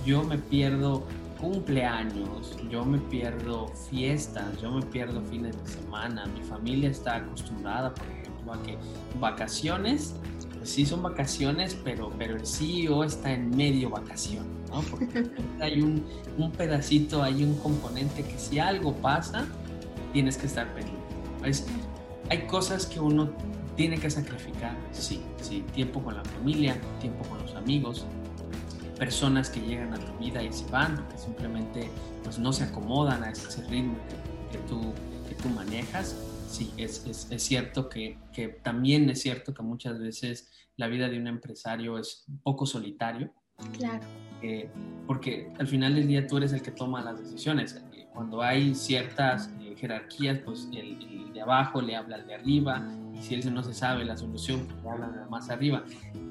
[0.06, 1.08] Yo me pierdo
[1.40, 6.26] cumpleaños, yo me pierdo fiestas, yo me pierdo fines de semana.
[6.26, 8.78] Mi familia está acostumbrada, por ejemplo, a que
[9.22, 10.16] vacaciones,
[10.58, 14.82] pues sí son vacaciones, pero, pero el CEO está en medio vacación, ¿no?
[14.82, 15.30] Porque
[15.62, 16.04] hay un,
[16.38, 19.48] un pedacito, hay un componente que si algo pasa,
[20.12, 21.64] tienes que estar pendiente.
[22.30, 23.30] hay cosas que uno
[23.78, 28.06] tiene que sacrificar, sí, sí, tiempo con la familia, tiempo con los amigos,
[28.98, 31.90] personas que llegan a tu vida y se van porque simplemente
[32.24, 33.96] pues, no se acomodan a ese ritmo
[34.52, 34.94] que, tú,
[35.30, 36.18] que tú manejas.
[36.50, 41.08] Sí, es, es, es cierto que, que, también es cierto que muchas veces la vida
[41.08, 43.32] de un empresario es un poco solitario.
[43.78, 44.06] Claro.
[44.42, 44.70] Eh,
[45.06, 47.80] porque al final del día tú eres el que toma las decisiones.
[48.14, 52.88] Cuando hay ciertas eh, jerarquías, pues el, el, de abajo le habla al de arriba,
[53.14, 55.84] y si él no se sabe la solución, pues le hablan de más arriba.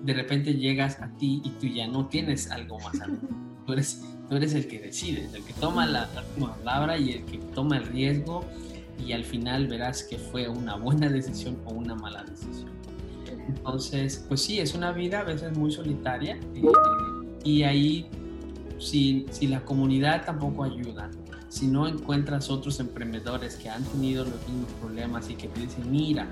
[0.02, 3.20] De repente llegas a ti y tú ya no tienes algo más arriba.
[3.66, 7.24] Tú eres, tú eres el que decide, el que toma la última palabra y el
[7.24, 8.44] que toma el riesgo
[9.04, 12.70] y al final verás que fue una buena decisión o una mala decisión.
[13.48, 16.62] Entonces, pues sí, es una vida a veces muy solitaria eh,
[17.44, 18.08] y ahí
[18.78, 21.10] si, si la comunidad tampoco ayuda,
[21.56, 25.90] si no encuentras otros emprendedores que han tenido los mismos problemas y que te dicen,
[25.90, 26.28] mira,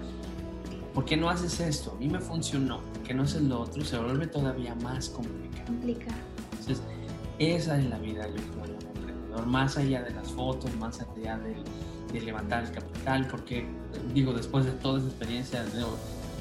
[0.92, 1.92] ¿por qué no haces esto?
[1.92, 3.82] A mí me funcionó, ¿por qué no haces lo otro?
[3.86, 5.64] Se vuelve todavía más complicado.
[5.66, 6.20] Complicado.
[6.60, 6.82] Entonces,
[7.38, 11.00] esa es la vida, yo creo, de un emprendedor, más allá de las fotos, más
[11.00, 11.56] allá de,
[12.12, 13.66] de levantar el capital, porque,
[14.12, 15.96] digo, después de toda esa experiencia, debo,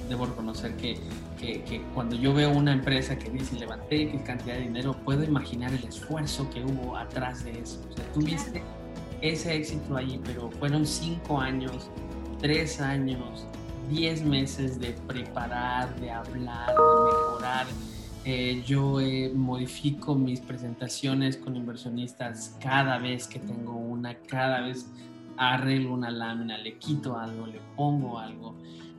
[0.10, 0.98] debo reconocer que,
[1.40, 5.24] que, que, cuando yo veo una empresa que dice levanté qué cantidad de dinero, puedo
[5.24, 7.80] imaginar el esfuerzo que hubo atrás de eso.
[7.90, 8.64] O sea, tuviste
[9.22, 11.90] ese éxito ahí, pero fueron cinco años,
[12.40, 13.48] tres años,
[13.90, 17.68] 10 meses de preparar, de hablar, de mejorar.
[18.26, 24.90] Eh, yo eh, modifico mis presentaciones con inversionistas cada vez que tengo una, cada vez
[25.38, 28.56] arreglo una lámina, le quito algo, le pongo algo.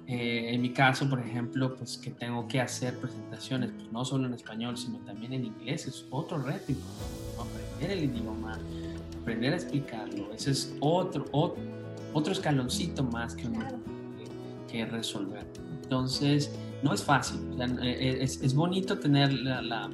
[0.06, 4.26] Eh, en mi caso, por ejemplo, pues que tengo que hacer presentaciones, pues no solo
[4.26, 6.72] en español, sino también en inglés, es otro reto,
[7.38, 8.58] aprender el idioma,
[9.20, 11.62] aprender a explicarlo, ese es otro, otro,
[12.12, 13.84] otro escaloncito más que uno
[14.82, 15.46] resolver.
[15.82, 16.50] Entonces,
[16.82, 17.38] no es fácil.
[17.60, 19.90] Eh, eh, es, bonito tener la,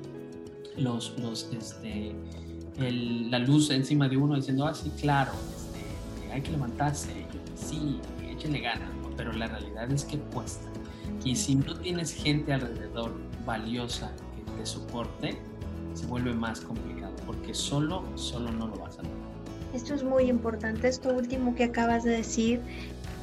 [0.78, 2.14] los, los, este,
[2.78, 8.60] la luz encima de uno diciendo, ah, sí, claro, este, hay que levantarse, sí, échenle
[8.60, 8.88] ganas,
[9.20, 10.66] pero la realidad es que cuesta.
[11.26, 13.12] Y si no tienes gente alrededor
[13.44, 15.36] valiosa que te soporte,
[15.92, 19.20] se vuelve más complicado, porque solo, solo no lo vas a lograr.
[19.74, 22.62] Esto es muy importante, esto último que acabas de decir,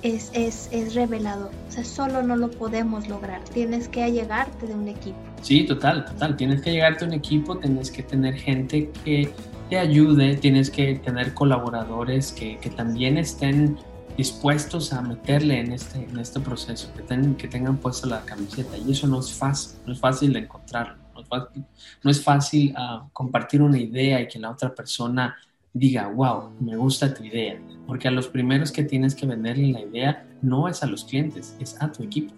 [0.03, 1.49] es, es, es revelador.
[1.67, 3.43] O sea, solo no lo podemos lograr.
[3.45, 5.17] Tienes que llegarte de un equipo.
[5.41, 6.37] Sí, total, total.
[6.37, 9.33] Tienes que llegarte a un equipo, tienes que tener gente que
[9.71, 13.79] te ayude, tienes que tener colaboradores que, que también estén
[14.17, 18.75] dispuestos a meterle en este, en este proceso, que, ten, que tengan puesta la camiseta.
[18.77, 21.65] Y eso no es fácil, no es fácil de encontrarlo, no es fácil,
[22.03, 25.35] no es fácil uh, compartir una idea y que la otra persona
[25.71, 27.61] diga, wow, me gusta tu idea.
[27.85, 31.55] Porque a los primeros que tienes que venderle la idea no es a los clientes,
[31.59, 32.33] es a tu equipo.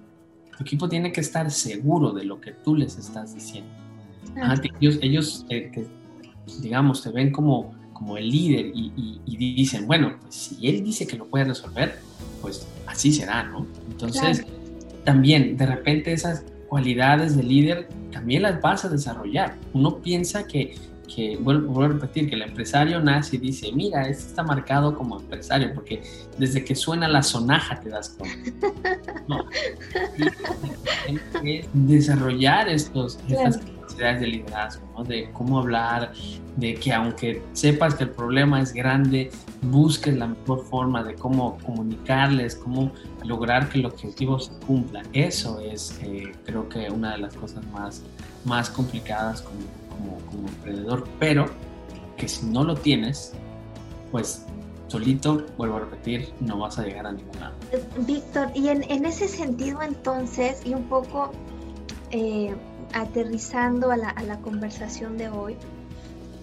[0.58, 3.72] Tu equipo tiene que estar seguro de lo que tú les estás diciendo.
[4.82, 5.72] ellos, ellos eh,
[6.62, 11.17] digamos, te ven como, como el líder y, dicen, bueno, pues si él dice que
[11.17, 11.99] lo puede resolver,
[12.41, 13.67] pues así será, ¿no?
[13.91, 14.45] Entonces,
[15.03, 19.55] también de repente esas cualidades de líder también las vas a desarrollar.
[19.73, 20.75] Uno piensa que
[21.13, 25.19] que vuelvo, a repetir, que el empresario nace y dice, mira, este está marcado como
[25.19, 26.03] empresario, porque
[26.38, 28.71] desde que suena la sonaja te das cuenta.
[29.27, 29.45] ¿no?
[31.73, 33.59] desarrollar estos, estas
[33.89, 35.04] capacidades de liderazgo, ¿no?
[35.04, 36.12] de cómo hablar,
[36.56, 41.58] de que aunque sepas que el problema es grande, busques la mejor forma de cómo
[41.65, 42.91] comunicarles, cómo
[43.23, 45.04] lograr que el objetivo se cumpla.
[45.13, 48.04] Eso es, eh, creo que, una de las cosas más,
[48.45, 51.45] más complicadas como como, emprendedor, pero
[52.17, 53.34] que si no lo tienes,
[54.12, 54.45] pues
[54.88, 57.54] solito, vuelvo a repetir, no vas a llegar a ningún lado.
[58.08, 61.32] Víctor, y en, en ese sentido entonces, y un poco
[62.12, 62.56] eh,
[62.93, 65.58] aterrizando a la, a conversación de hoy,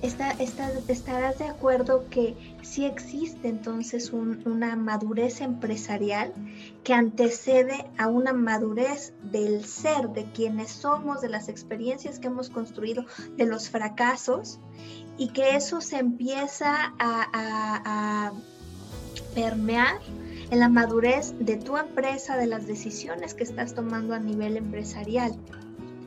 [0.03, 6.33] ¿estarás de acuerdo que sí existe entonces una madurez empresarial
[6.85, 12.51] que antecede a una madurez del ser, de quienes somos, de las experiencias que hemos
[12.51, 13.05] construido,
[13.37, 14.61] de los fracasos,
[15.19, 18.33] y que eso se empieza a
[19.35, 19.99] permear
[20.51, 25.37] en la madurez de tu empresa, de las decisiones que estás tomando a nivel empresarial?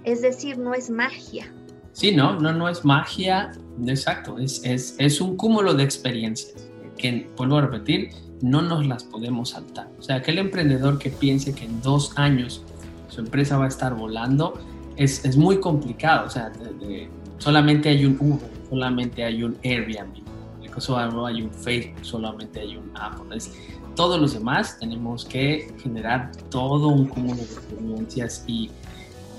[0.10, 1.54] Es decir, no es magia,
[1.92, 3.52] Sí, no, no, no es magia,
[3.86, 9.04] exacto, es, es, es un cúmulo de experiencias que, vuelvo a repetir, no nos las
[9.04, 9.90] podemos saltar.
[10.00, 12.64] O sea, aquel emprendedor que piense que en dos años
[13.10, 14.54] su empresa va a estar volando,
[14.96, 16.28] es, es muy complicado.
[16.28, 16.52] O sea,
[17.38, 20.24] solamente hay un Uber, solamente hay un Airbnb,
[21.14, 23.36] no hay un Facebook, solamente hay un Apple.
[23.36, 23.54] Es,
[23.96, 28.72] todos los demás tenemos que generar todo un cúmulo de experiencias y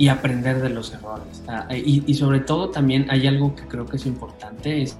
[0.01, 1.43] y aprender de los errores.
[1.47, 4.97] Ah, y, sobre todo también hay algo que creo que es importante, es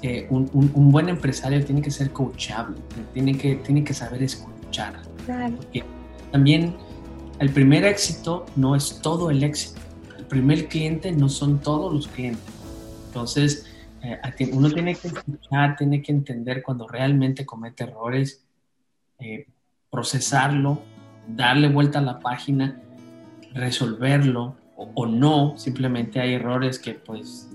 [0.00, 2.78] eh, un, un, buen empresario tiene que ser coachable,
[3.12, 4.94] tiene que, tiene que saber escuchar.
[5.26, 5.84] Porque
[6.30, 6.74] también
[7.40, 9.82] el primer éxito no es todo el éxito.
[10.16, 12.54] El primer cliente no son todos los clientes.
[13.08, 13.66] Entonces,
[14.02, 14.18] eh,
[14.52, 18.42] uno tiene que escuchar, tiene que entender cuando realmente comete errores,
[19.18, 19.46] eh,
[19.90, 20.80] procesarlo,
[21.28, 22.80] darle vuelta a la página
[23.54, 24.56] resolverlo
[24.94, 27.48] o, no, simplemente hay errores que pues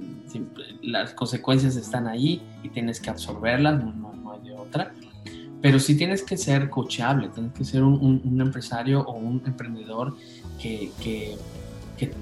[0.81, 4.93] las consecuencias están ahí y tienes que absorberlas, no, no, hay de otra.
[5.61, 10.15] Pero sí tienes que ser coachable, tienes que ser un, empresario o un emprendedor
[10.61, 11.37] que, que,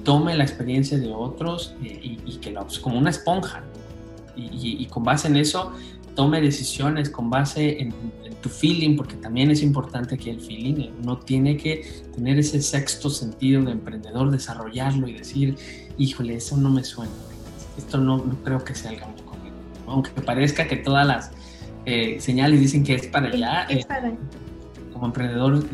[0.04, 3.62] tome la experiencia de otros eh, y, que lo, como una esponja.
[4.36, 5.72] Y, y, con base en eso
[6.16, 7.94] tome decisiones con base en,
[8.42, 13.10] tu feeling, porque también es importante que el feeling, uno tiene que tener ese sexto
[13.10, 15.56] sentido de emprendedor, desarrollarlo y decir,
[15.98, 17.12] híjole, eso no me suena,
[17.76, 19.52] esto no, creo que sea algo muy
[19.88, 21.32] Aunque parezca que todas las
[21.86, 23.84] eh, señales dicen que es para allá, eh,
[24.94, 25.66] como emprendedor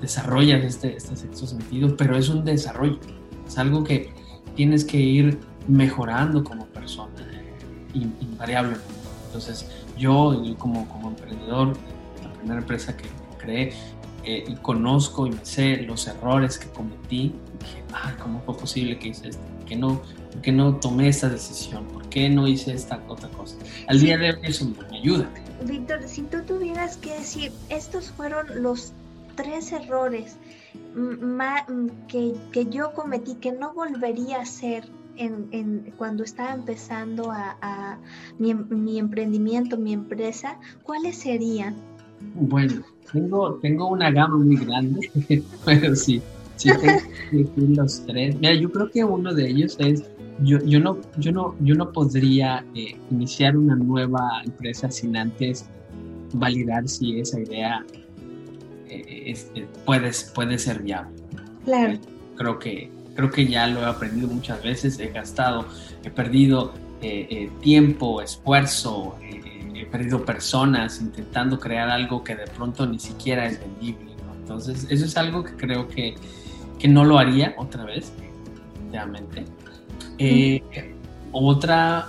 [0.00, 2.98] desarrollas este, este sexto sentido, pero es un desarrollo,
[3.46, 4.10] es algo que
[4.54, 8.95] tienes que ir mejorando como persona, eh, invariablemente.
[9.36, 9.66] Entonces,
[9.98, 11.76] yo como, como emprendedor,
[12.22, 13.04] la primera empresa que
[13.38, 13.72] creé,
[14.24, 18.98] eh, y conozco y me sé los errores que cometí, dije, ah, ¿cómo fue posible
[18.98, 19.42] que hice esto?
[19.58, 20.00] ¿Por qué no,
[20.42, 21.84] por no tomé esta decisión?
[21.88, 23.56] ¿Por qué no hice esta otra cosa?
[23.88, 25.28] Al día de hoy eso me ayuda.
[25.64, 28.92] Víctor, si tú tuvieras que decir, estos fueron los
[29.36, 30.38] tres errores
[32.08, 37.98] que, que yo cometí que no volvería a hacer en, cuando estaba empezando a,
[38.38, 41.76] mi, emprendimiento, mi empresa, ¿cuáles serían?
[42.34, 45.10] Bueno, tengo, tengo una gama muy grande,
[45.64, 46.22] pero sí,
[46.56, 47.00] sí tengo
[47.30, 48.36] que decir los tres.
[48.40, 50.04] Mira, yo creo que uno de ellos es,
[50.42, 55.66] yo, yo, no, yo, no, yo no podría eh, iniciar una nueva empresa sin antes
[56.34, 57.84] validar si esa idea
[58.88, 61.14] eh, eh, puede, puede ser viable.
[61.64, 61.98] Claro.
[62.36, 65.64] Creo que Creo que ya lo he aprendido muchas veces, he gastado,
[66.04, 72.46] he perdido eh, eh, tiempo, esfuerzo, eh, he perdido personas intentando crear algo que de
[72.46, 74.12] pronto ni siquiera es vendible.
[74.38, 76.14] Entonces, eso es algo que creo que,
[76.78, 78.12] que no lo haría otra vez,
[78.92, 79.46] realmente.
[81.32, 82.08] Otra,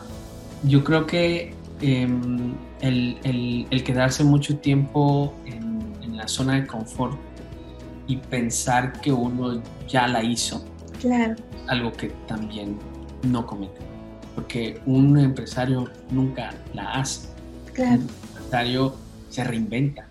[0.63, 7.17] yo creo que em, el, el, quedarse mucho tiempo en la zona de confort
[8.07, 10.65] y pensar que uno ya la hizo
[10.99, 11.35] Claro.
[11.67, 12.77] Algo que también
[13.23, 13.79] no comete.
[14.35, 17.29] Porque un empresario nunca la hace.
[17.73, 18.01] Claro.
[18.01, 18.95] Un empresario
[19.29, 20.07] se reinventa.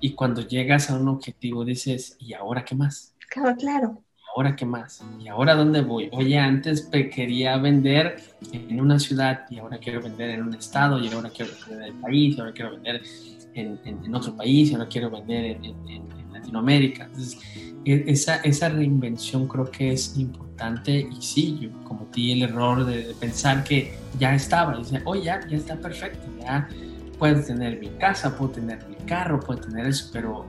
[0.00, 3.14] Y cuando llegas a un objetivo dices, ¿y ahora qué más?
[3.28, 4.02] Claro, claro.
[4.16, 5.04] ¿Y ahora qué más?
[5.20, 6.08] ¿Y ahora dónde voy?
[6.12, 8.16] Oye, antes quería vender
[8.52, 11.94] en una ciudad y ahora quiero vender en un estado y ahora quiero vender en
[11.94, 13.02] el país, y ahora quiero vender
[13.54, 16.21] en, otro país y ahora quiero vender en, en
[16.52, 17.04] Latinoamérica.
[17.04, 17.38] Entonces,
[17.84, 23.14] e, esa, esa reinvención creo que es importante y sí, yo cometí el error de,
[23.18, 26.68] pensar que ya estaba, y decía, oh, ya, ya está perfecto, ya
[27.18, 30.46] puedo tener mi casa, puedo tener mi carro, puedo tener eso, pero,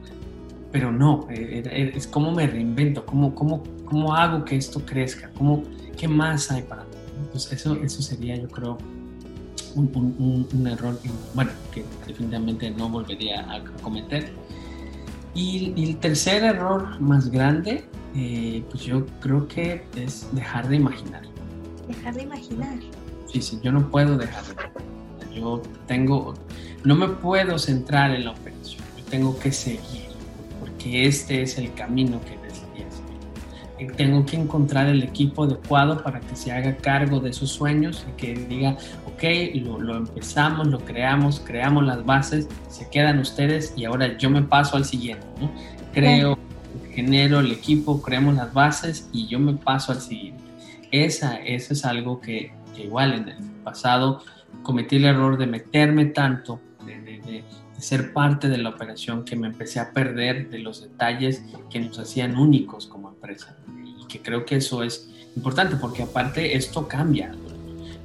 [0.71, 5.31] pero no, e, e, es como me reinvento, cómo, cómo, cómo hago que esto crezca,
[5.37, 5.63] cómo,
[5.97, 6.89] qué más hay para mí.
[7.31, 8.77] Pues eso, eso sería, yo creo,
[9.75, 10.99] un, un, error,
[11.33, 14.31] bueno, que definitivamente no volvería a cometer.
[15.35, 17.83] Y, el tercer error más grande,
[18.15, 21.23] eh, pues yo creo que es dejar de imaginar.
[21.87, 22.77] Dejar de imaginar.
[23.31, 24.83] Sí, sí, yo no puedo dejar de imaginar.
[25.33, 26.35] Yo tengo,
[26.83, 30.09] no me puedo centrar en la operación, yo tengo que seguir,
[30.59, 32.42] porque este es el camino que
[33.97, 38.11] tengo que encontrar el equipo adecuado para que se haga cargo de sus sueños y
[38.13, 39.23] que diga, ok,
[39.79, 44.77] lo, empezamos, lo creamos, creamos las bases, se quedan ustedes y ahora yo me paso
[44.77, 45.25] al siguiente.
[45.93, 46.37] Creo,
[46.93, 50.43] genero el equipo, creamos las bases y yo me paso al siguiente.
[50.91, 54.21] Esa, eso es algo que, igual en el pasado
[54.61, 57.43] cometí el error de meterme tanto, de
[57.83, 61.99] ser parte de la operación que me empecé a perder de los detalles que nos
[61.99, 63.55] hacían únicos como empresa
[64.13, 67.35] que creo que eso es importante porque aparte esto cambia.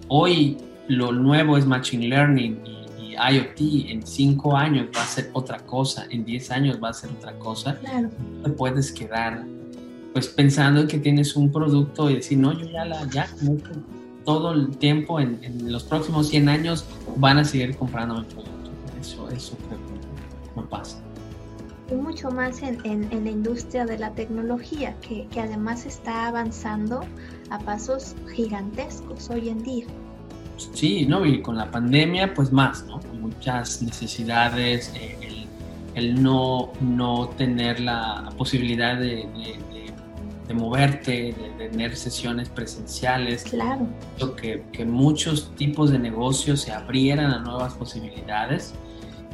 [0.08, 0.56] Hoy
[0.88, 2.58] lo nuevo es Machine Learning
[2.98, 3.90] y, IoT.
[3.90, 7.32] En cinco años va a ser otra cosa, en diez años va a ser otra
[7.38, 7.76] cosa.
[7.80, 8.08] Claro.
[8.36, 9.44] No te puedes quedar
[10.14, 13.28] pues pensando en que tienes un producto y decir, no, yo ya la, ya,
[14.24, 18.57] todo el tiempo, en, en los próximos 100 años van a seguir comprando mi producto.
[19.00, 21.02] Eso, eso creo que no pasa
[21.90, 27.00] y mucho más en, en, la industria de la tecnología, que, que, además está avanzando
[27.50, 29.86] a pasos gigantescos hoy en día.
[30.74, 31.24] Sí, ¿no?
[31.24, 33.00] Y con la pandemia, pues más, ¿no?
[33.20, 35.46] Muchas necesidades, eh, el,
[35.94, 39.58] el, no, no tener la posibilidad de, de,
[40.46, 43.44] de, moverte, de, tener sesiones presenciales.
[43.44, 43.86] Claro.
[44.36, 48.74] Que, que muchos tipos de negocios se abrieran a nuevas posibilidades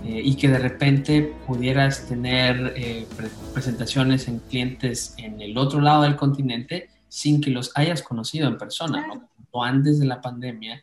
[0.05, 3.07] eh, y que de repente pudieras tener eh,
[3.55, 8.59] presentaciones en clientes en el otro lado del continente sin que los hayas conocido en
[8.59, 9.28] persona, ¿no?
[9.50, 10.82] O antes de la pandemia,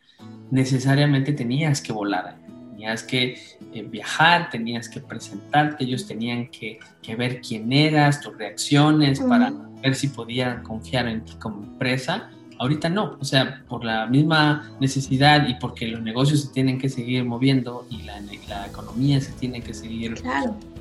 [0.49, 2.38] necesariamente tenías que volar,
[2.72, 3.38] tenías que
[3.74, 9.51] eh, viajar, tenías que presentarte, ellos tenían que, que ver quién eras, tus reacciones, para
[9.84, 12.32] ver si podían confiar en ti como empresa
[12.62, 16.89] Ahorita no, o sea, por la misma necesidad y porque los negocios se tienen que
[16.89, 20.22] seguir moviendo y la, la economía se tiene que seguir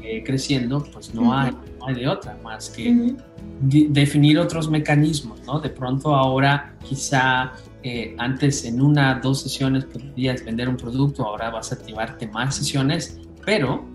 [0.02, 3.14] eh, creciendo, pues no, hay, no hay de otra más que
[3.62, 5.58] definir otros mecanismos, ¿no?
[5.58, 7.52] De pronto ahora quizá
[7.82, 12.56] eh, antes en una, dos sesiones podías vender un producto, ahora vas a activarte más
[12.56, 13.86] sesiones, pero,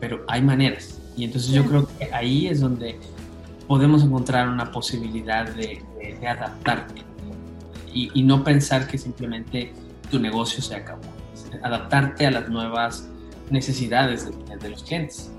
[0.00, 1.00] pero hay maneras.
[1.16, 2.98] Y entonces yo creo que ahí es donde
[3.66, 7.10] podemos encontrar una posibilidad de, de, de adaptarte
[7.92, 9.72] y, no pensar que simplemente
[10.10, 11.02] tu negocio se acabó.
[11.62, 13.08] Adaptarte a las nuevas
[13.50, 15.30] necesidades de, los clientes.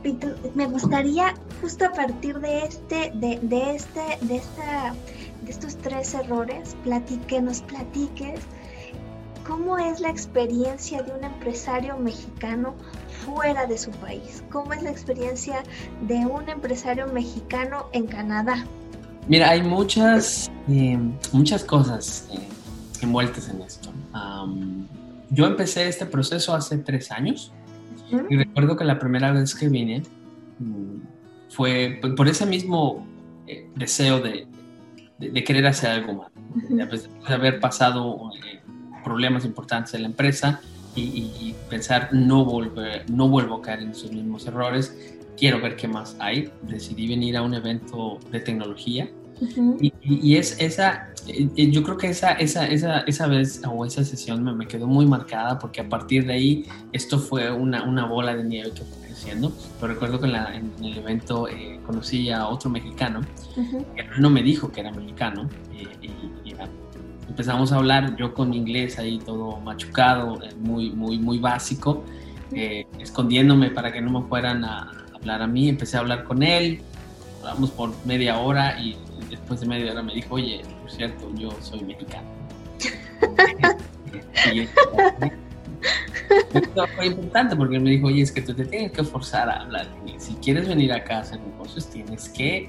[0.54, 4.94] me gustaría justo a partir de este, de, de este, de esta,
[5.44, 8.40] de estos tres errores, platique, nos platiques
[9.48, 12.76] cómo es la experiencia de un empresario mexicano
[13.26, 14.44] fuera de su país.
[14.52, 15.64] ¿Cómo es la experiencia
[16.08, 18.66] de un empresario mexicano en Canadá?
[19.28, 21.00] Mira, hay muchas, eh,
[21.32, 22.40] muchas cosas eh,
[23.02, 23.92] envueltas en esto.
[25.30, 27.52] yo empecé este proceso hace tres años
[28.30, 30.04] y recuerdo que la primera vez que vine
[30.60, 33.08] mm, fue por ese mismo
[33.48, 34.46] eh, deseo de,
[35.18, 36.32] de, querer hacer algo más,
[36.70, 38.30] de, haber pasado
[39.04, 40.62] problemas importantes en la empresa
[40.96, 44.96] y, y, pensar no, volver, no vuelvo a caer en esos mismos errores
[45.38, 46.52] quiero ver qué más hay.
[46.64, 49.10] Decidí venir a un evento de tecnología
[50.02, 54.04] y, es esa, eh, eh, yo creo que esa, esa, esa, esa vez o esa
[54.04, 58.06] sesión me, me, quedó muy marcada porque a partir de ahí esto fue una, una
[58.06, 59.52] bola de nieve que fue creciendo.
[59.80, 63.22] Pero recuerdo que en, el evento eh, conocí a otro mexicano,
[63.96, 65.88] que no me dijo que era mexicano y,
[67.28, 72.04] empezamos a hablar yo con inglés ahí todo machucado, muy, muy, muy básico,
[73.00, 75.70] escondiéndome para que no me fueran a hablar a mí.
[75.70, 76.82] Empecé a hablar con él,
[77.40, 78.98] hablamos por media hora y
[79.30, 82.28] después de media hora me dijo, oye, por cierto, yo soy mexicano.
[86.54, 89.62] Esto fue importante porque me dijo, oye, es que tú te tienes que forzar a
[89.62, 89.88] hablar.
[90.18, 92.68] Si quieres venir acá a hacer negocios, tienes que...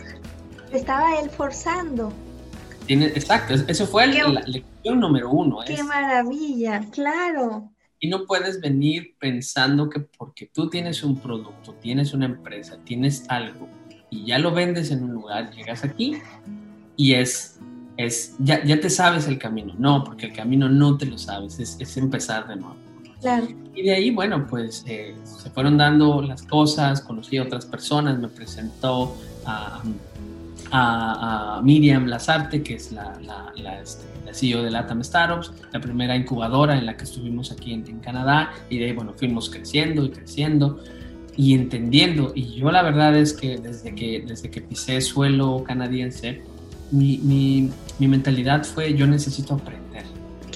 [0.72, 2.12] Estaba él forzando.
[2.86, 5.58] Tiene, exacto, eso fue la lección número uno.
[5.66, 7.73] Qué maravilla, claro.
[8.04, 13.24] Y no puedes venir pensando que porque tú tienes un producto, tienes una empresa, tienes
[13.30, 13.66] algo,
[14.10, 16.18] y ya lo vendes en un lugar, llegas aquí
[16.98, 17.58] y es,
[17.96, 19.74] es ya, ya te sabes el camino.
[19.78, 22.76] No, porque el camino no te lo sabes, es, es empezar de nuevo.
[23.22, 23.48] Claro.
[23.74, 28.18] Y de ahí, bueno, pues eh, se fueron dando las cosas, conocí a otras personas,
[28.18, 29.82] me presentó a, a,
[31.62, 36.16] Miriam Lazarte, que es la, la, la, este, la, CEO de Latam Startups, la primera
[36.16, 40.04] incubadora en la que estuvimos aquí en, en, Canadá, y de ahí, bueno, fuimos creciendo
[40.04, 40.80] y creciendo
[41.36, 42.32] y entendiendo.
[42.34, 46.42] Y yo la verdad es que desde que, desde que pisé suelo canadiense,
[46.90, 50.04] mi, mi, mi mentalidad fue yo necesito aprender.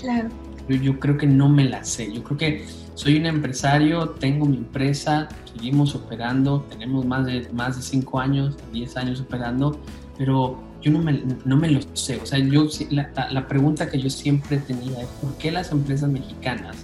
[0.00, 0.30] Claro
[0.76, 2.12] yo, creo que no me la sé.
[2.12, 7.76] Yo creo que soy un empresario, tengo mi empresa, seguimos operando, tenemos más de, más
[7.76, 9.78] de 5 años, 10 años operando,
[10.18, 12.16] pero yo no me, no me lo sé.
[12.16, 16.10] O sea, yo, la, la, pregunta que yo siempre tenía es ¿por qué las empresas
[16.10, 16.76] mexicanas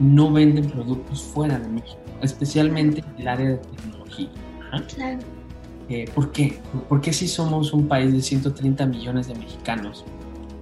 [0.00, 2.00] no venden productos fuera de México?
[2.20, 4.28] Especialmente en el área de tecnología.
[4.94, 5.18] Claro.
[5.88, 6.58] Eh, ¿Por qué?
[6.88, 10.04] ¿Por qué si somos un país de 130 millones de mexicanos?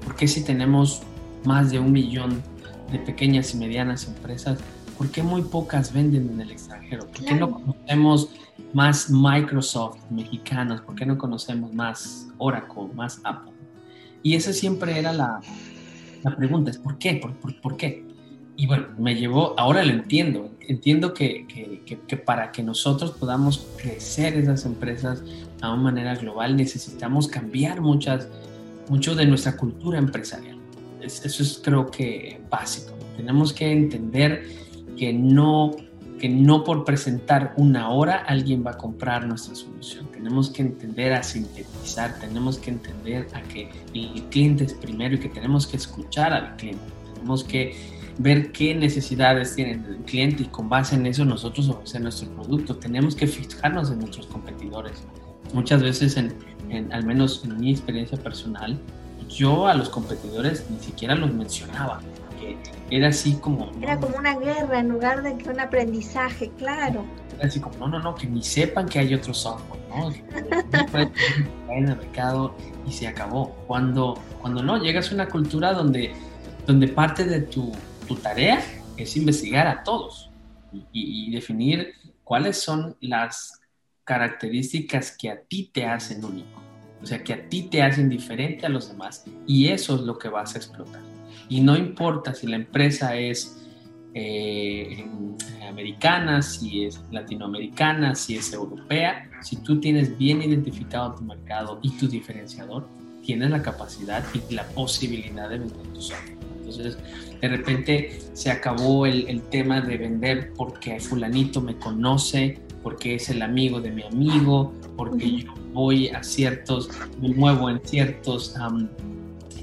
[0.05, 1.03] ¿Por qué si tenemos
[1.45, 2.43] más de un millón
[2.93, 4.59] de pequeñas y medianas empresas,
[4.97, 7.07] ¿por qué muy pocas venden en el extranjero?
[7.07, 8.31] ¿Por qué no conocemos
[8.75, 10.81] más Microsoft mexicanos?
[10.83, 13.53] ¿Por qué no conocemos más Oracle, más Apple?
[14.23, 15.41] Y esa siempre era la,
[16.23, 17.15] la pregunta, es ¿por qué?
[17.15, 18.05] ¿Por, por, qué?
[18.57, 23.67] Y bueno, me llevó, ahora lo entiendo, entiendo que, que, que, para que nosotros podamos
[23.81, 25.23] crecer esas empresas
[25.61, 28.29] a una manera global necesitamos cambiar muchas,
[28.89, 30.55] mucho de nuestra cultura empresarial
[31.05, 32.95] eso es creo que básico.
[33.17, 34.45] Tenemos que entender
[34.97, 35.73] que no,
[36.25, 40.11] que no por presentar una hora alguien va a comprar nuestra solución.
[40.11, 45.19] Tenemos que entender a sintetizar, tenemos que entender a que el cliente es primero y
[45.19, 46.83] que tenemos que escuchar al cliente.
[47.13, 47.77] Tenemos que
[48.17, 52.77] ver qué necesidades tiene el cliente y con base en eso nosotros ofrecer nuestro producto.
[52.77, 55.05] Tenemos que fijarnos en nuestros competidores.
[55.53, 56.33] Muchas veces, en,
[56.91, 58.81] al menos en mi experiencia personal,
[59.29, 62.01] yo a los competidores ni siquiera los mencionaba,
[62.91, 63.71] era así como...
[63.81, 67.05] Era como una guerra en lugar de que un aprendizaje, claro.
[67.37, 70.11] Era así como, no, no, no, que ni sepan que hay otro software, ¿no?
[71.71, 72.55] en el mercado
[72.87, 73.51] y se acabó.
[73.67, 76.13] Cuando, cuando no, llegas a una cultura donde,
[76.67, 77.73] donde parte de tu,
[78.07, 78.63] tu tarea
[78.97, 80.31] es investigar a todos
[80.73, 83.61] y, y definir cuáles son las
[84.05, 86.63] características que a ti te hacen único.
[87.03, 90.19] O sea, que a ti te hacen diferente a los demás y eso es lo
[90.19, 91.14] que vas a explotar.
[91.49, 93.63] Y no importa si la empresa es
[94.15, 95.05] eh,
[95.69, 101.91] americana, si es latinoamericana, si es europea, si tú tienes bien identificado tu mercado y
[101.91, 102.89] tu diferenciador,
[103.23, 106.39] tienes la capacidad y la posibilidad de vender tu software.
[106.59, 106.99] Entonces,
[107.41, 113.29] de repente se acabó el, el, tema de vender porque fulanito me conoce, porque es
[113.31, 116.89] el amigo de mi amigo, porque yo voy a ciertos,
[117.21, 118.55] me muevo en ciertos,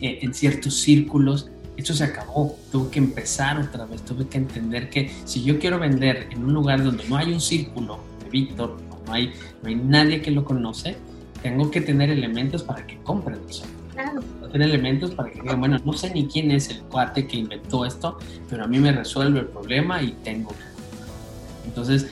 [0.02, 1.51] eh, en ciertos círculos.
[1.82, 5.80] Eso se acabó, tuve que empezar otra vez, tuve que entender que si yo quiero
[5.80, 8.78] vender en un lugar donde no hay un círculo de Víctor,
[9.08, 10.96] no hay, no hay nadie que lo conoce,
[11.42, 13.66] tengo que tener elementos para que compren eso.
[13.94, 14.22] Claro.
[14.52, 17.84] Tener elementos para que digan, bueno, no sé ni quién es el cuate que inventó
[17.84, 21.68] esto, pero a mí me resuelve el problema y tengo que.
[21.68, 22.06] Entonces,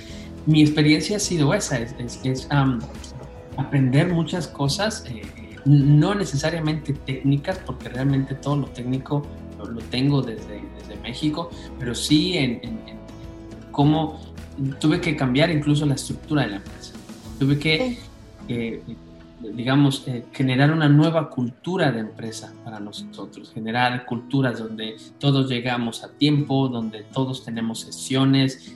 [0.48, 1.94] mi experiencia ha sido esa, es,
[2.24, 2.48] es,
[3.56, 5.22] aprender muchas cosas, eh,
[5.66, 9.28] no necesariamente técnicas, porque realmente todo lo técnico
[9.66, 11.50] lo, tengo desde, desde, México,
[11.80, 12.62] pero sí en,
[13.72, 14.20] cómo
[14.80, 16.94] tuve que cambiar incluso la estructura de la empresa.
[17.40, 17.98] Tuve que,
[18.48, 18.84] eh,
[19.56, 26.04] digamos, eh, generar una nueva cultura de empresa para nosotros, generar culturas donde todos llegamos
[26.04, 28.76] a tiempo, donde todos tenemos sesiones,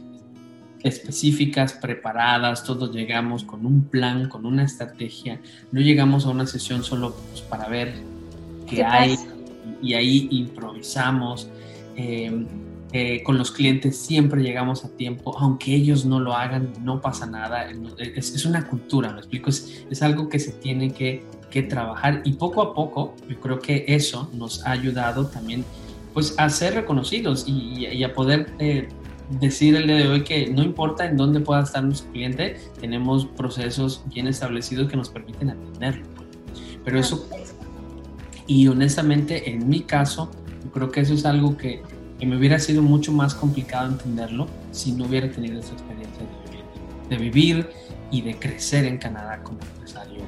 [0.84, 5.40] específicas, preparadas, todos llegamos con un plan, con una estrategia,
[5.72, 7.94] no llegamos a una sesión solo pues, para ver
[8.68, 9.18] qué, hay
[9.82, 11.50] y ahí improvisamos.
[11.96, 12.48] Em,
[12.96, 17.26] eh, con los clientes siempre llegamos a tiempo, aunque ellos no lo hagan, no pasa
[17.26, 21.64] nada, es, es una cultura, me explico, es, es algo que se tiene que, que,
[21.64, 25.66] trabajar y poco a poco yo creo que eso nos ha ayudado también
[26.14, 28.88] pues a ser reconocidos y, y a poder eh,
[29.40, 33.26] decir el día de hoy que no importa en dónde pueda estar nuestro cliente, tenemos
[33.26, 36.06] procesos bien establecidos que nos permiten atenderlo.
[36.84, 37.28] Pero eso,
[38.48, 40.32] y honestamente, en mi caso,
[40.64, 41.82] yo creo que eso es algo que,
[42.20, 46.52] que me hubiera sido mucho más complicado entenderlo si no hubiera tenido esa experiencia de
[46.52, 46.66] vivir,
[47.10, 47.70] de vivir
[48.12, 50.22] y de crecer en Canadá como empresario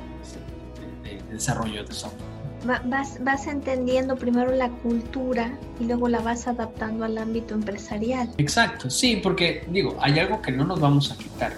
[1.03, 2.35] de, de, de desarrollo de software
[2.65, 8.29] vas, vas entendiendo primero la cultura y luego la vas adaptando al ámbito empresarial.
[8.37, 11.53] Exacto, sí, porque digo, hay algo que no nos vamos a quitar.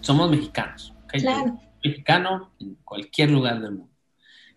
[0.00, 0.92] Somos mexicanos.
[1.08, 1.58] Claro.
[1.84, 3.91] mexicano en cualquier lugar del mundo.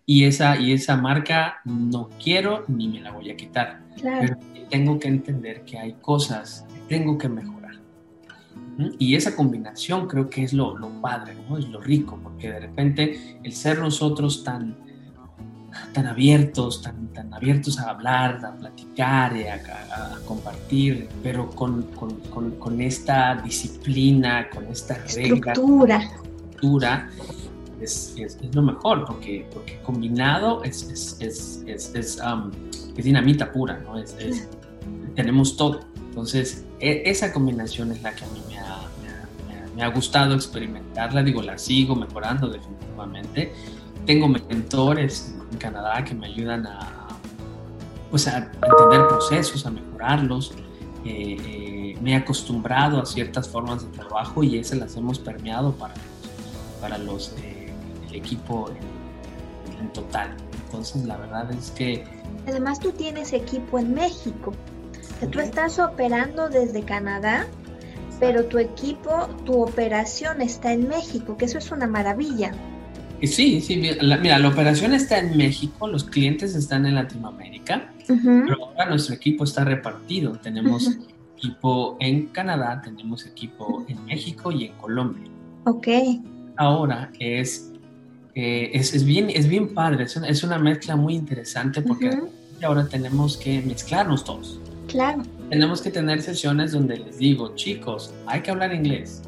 [0.06, 3.82] Y esa, y esa marca no quiero ni me la voy a quitar.
[4.02, 4.38] Pero
[4.70, 7.56] tengo que entender que hay cosas que tengo que mejorar.
[9.00, 11.58] Y esa combinación creo que es lo, lo padre, ¿no?
[11.58, 14.76] es lo rico, porque de repente el ser nosotros tan,
[15.94, 22.82] tan abiertos, tan, tan abiertos a hablar, a platicar, a, compartir, pero con, con, con,
[22.82, 27.10] esta disciplina, con esta regla, estructura, estructura
[27.86, 32.52] es, es, lo mejor, porque, porque combinado es, es, um,
[32.96, 33.96] dinamita pura, ¿no?
[35.16, 35.80] tenemos todo.
[36.10, 38.86] Entonces, e, esa combinación es la que a mí me ha,
[39.76, 43.54] me ha gustado experimentarla, digo, la sigo mejorando definitivamente.
[44.06, 47.08] Tengo mentores en Canadá que me ayudan a,
[48.10, 50.54] pues a entender procesos, a mejorarlos.
[51.04, 55.74] Eh, eh, me he acostumbrado a ciertas formas de trabajo y esas las hemos permeado
[55.74, 55.94] para,
[56.80, 57.55] para los eh,
[58.16, 60.36] equipo en, total.
[60.66, 62.04] Entonces, la verdad es que...
[62.48, 64.54] Además, tú tienes equipo en México.
[65.32, 67.48] Tú estás operando desde Canadá,
[68.20, 72.52] pero tu equipo, tu operación está en México, que eso es una maravilla.
[73.24, 78.88] Sí, sí, mira, la operación está en México, los clientes están en Latinoamérica, pero ahora
[78.88, 80.34] nuestro equipo está repartido.
[80.34, 80.98] Tenemos
[81.38, 85.32] equipo en Canadá, tenemos equipo en México y en Colombia.
[85.66, 85.88] Ok.
[86.58, 87.72] Ahora es,
[88.36, 92.12] eh, es, bien, es bien padre, es una, es una mezcla muy interesante porque
[92.64, 94.60] ahora tenemos que mezclarnos todos.
[94.88, 95.24] Claro.
[95.50, 99.22] Tenemos que tener sesiones donde les digo, chicos, hay que hablar inglés.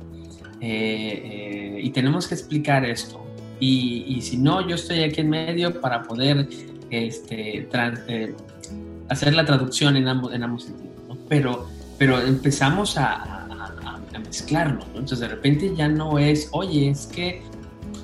[0.59, 3.23] Eh, eh, y tenemos que explicar esto
[3.59, 6.47] y, si no, yo estoy aquí en medio para poder
[6.89, 8.35] este, eh,
[9.07, 11.67] hacer la traducción en ambos, en ambos sentidos, pero,
[11.99, 17.41] pero empezamos a, a, a mezclarnos, entonces de repente ya no es, oye, es que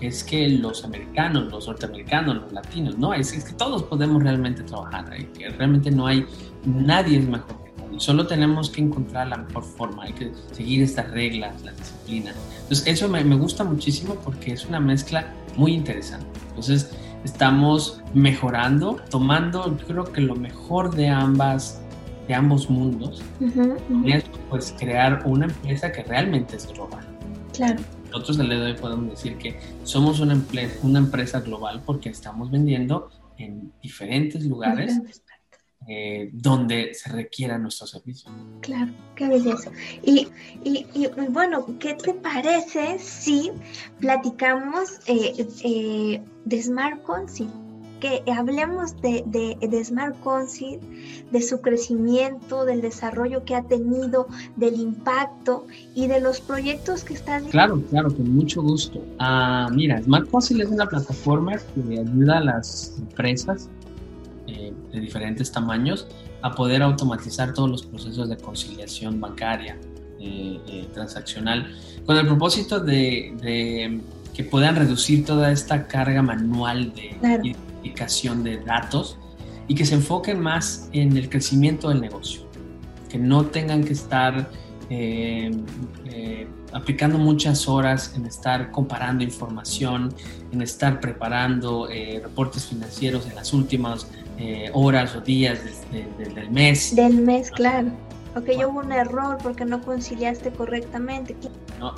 [0.08, 4.64] es que los americanos, los norteamericanos, los latinos, no, es, es que todos podemos realmente
[4.64, 6.26] trabajar, que realmente no hay,
[6.66, 7.64] nadie es mejor
[7.98, 12.34] Solo tenemos que encontrar la mejor forma, hay que seguir estas reglas, la disciplina.
[12.64, 16.26] Entonces, eso me, me gusta muchísimo porque es una mezcla muy interesante.
[16.50, 16.92] Entonces,
[17.24, 21.84] estamos mejorando, tomando, yo creo que lo mejor de ambas
[22.28, 24.14] de ambos mundos y
[24.50, 27.06] pues crear una empresa que realmente es global.
[27.52, 27.82] Claro.
[28.14, 30.40] Nosotros de hoy podemos decir que somos una,
[30.84, 33.10] una empresa global porque estamos vendiendo
[33.40, 35.02] en diferentes lugares
[35.88, 38.30] eh, donde se requiera nuestro servicio.
[38.62, 39.72] Claro, qué belleza.
[40.04, 40.28] Y,
[40.64, 43.52] y, y bueno, ¿qué te parece si
[44.00, 47.50] platicamos eh, eh, de Smart Council?
[48.04, 50.82] Que hablemos de, de, Smart Council,
[51.32, 54.28] de su crecimiento, del desarrollo que ha tenido,
[54.58, 57.46] del impacto y de los proyectos que están.
[57.46, 59.02] Claro, claro, con mucho gusto.
[59.20, 63.70] Ah, mira, Smart Council es una plataforma que ayuda a las empresas
[64.48, 66.06] eh, de diferentes tamaños
[66.42, 69.78] a poder automatizar todos los procesos de conciliación bancaria
[70.20, 71.74] eh, eh, transaccional
[72.06, 74.02] con el propósito de,
[74.34, 77.56] que puedan reducir toda esta carga manual de
[78.66, 79.18] datos
[79.68, 82.48] y que se enfoquen más en el crecimiento del negocio,
[83.10, 84.50] que no tengan que estar
[86.72, 90.14] aplicando muchas horas en estar comparando información,
[90.52, 91.88] en estar preparando
[92.22, 94.08] reportes financieros en las últimas
[94.40, 95.60] eh, horas o días
[95.92, 96.96] del mes.
[96.96, 97.90] Del mes, claro.
[98.34, 101.36] Porque yo hubo un error porque no conciliaste correctamente.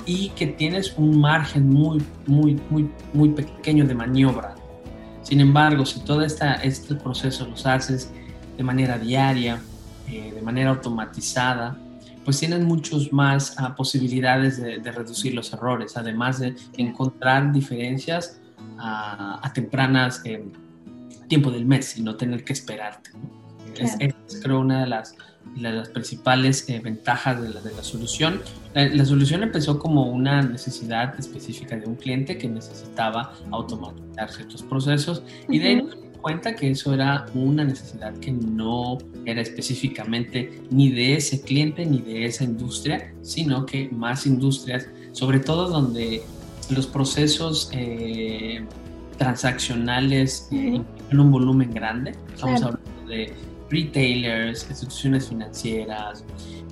[0.04, 4.54] Y que tienes un margen muy, muy, muy, muy pequeño de maniobra.
[5.26, 8.12] Sin embargo, si todo esta, este proceso los haces
[8.56, 9.60] de manera diaria,
[10.08, 11.76] eh, de manera automatizada,
[12.24, 18.40] pues tienes muchos más ah, posibilidades de, reducir los errores, además de encontrar diferencias
[18.78, 20.44] ah, a tempranas eh,
[21.26, 23.10] tiempo del mes y no tener que esperarte.
[23.74, 25.16] Es, creo una de las,
[25.56, 28.42] las principales eh, ventajas de la, de la solución.
[28.74, 35.22] La, solución empezó como una necesidad específica de un cliente que necesitaba automatizar ciertos procesos
[35.48, 35.88] y de ahí
[36.20, 42.00] cuenta que eso era una necesidad que no era específicamente ni de ese cliente ni
[42.00, 46.22] de esa industria, sino que más industrias, sobre todo donde
[46.68, 48.64] los procesos eh,
[49.18, 52.12] transaccionales eh, en un volumen grande.
[52.34, 53.32] Estamos hablando de
[53.70, 56.24] retailers, instituciones financieras,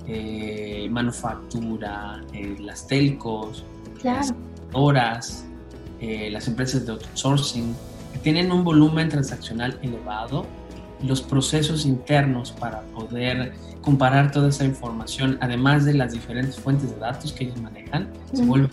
[0.07, 3.63] eh, manufactura, eh, las telcos,
[4.03, 4.33] las
[4.73, 5.45] horas,
[5.99, 7.73] las empresas de outsourcing,
[8.13, 10.45] que tienen un volumen transaccional elevado.
[11.01, 16.97] Los procesos internos para poder comparar toda esa información, además de las diferentes fuentes de
[16.97, 18.71] datos que ellos manejan, se vuelven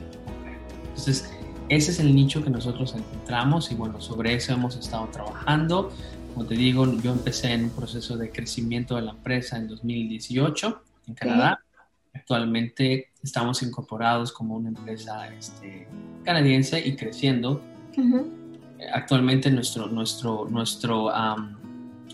[0.88, 1.30] Entonces,
[1.68, 5.90] ese es el nicho que nosotros encontramos y bueno, sobre eso hemos estado trabajando.
[6.32, 10.82] Como te digo, yo empecé en un proceso de crecimiento de la empresa en 2018
[11.08, 11.60] en Canadá.
[12.14, 15.86] Actualmente estamos incorporados como una empresa este,
[16.24, 17.62] canadiense y creciendo.
[18.92, 21.10] Actualmente nuestro, nuestro, nuestro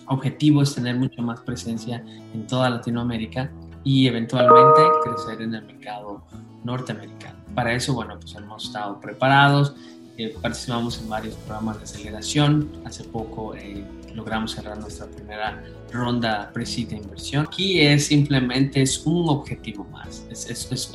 [0.07, 2.05] objetivo es tener mucho más presencia
[2.35, 3.51] en toda Latinoamérica
[3.85, 6.25] y eventualmente crecer en el mercado
[6.65, 7.39] norteamericano.
[7.55, 9.75] Para eso, bueno, pues hemos estado preparados,
[10.19, 12.69] eh, participamos en varios programas de aceleración.
[12.85, 13.85] Hace poco eh,
[14.19, 15.63] logramos cerrar nuestra primera
[15.93, 17.47] ronda pre de inversión.
[17.47, 20.91] Aquí es simplemente es un objetivo más, es, es, es,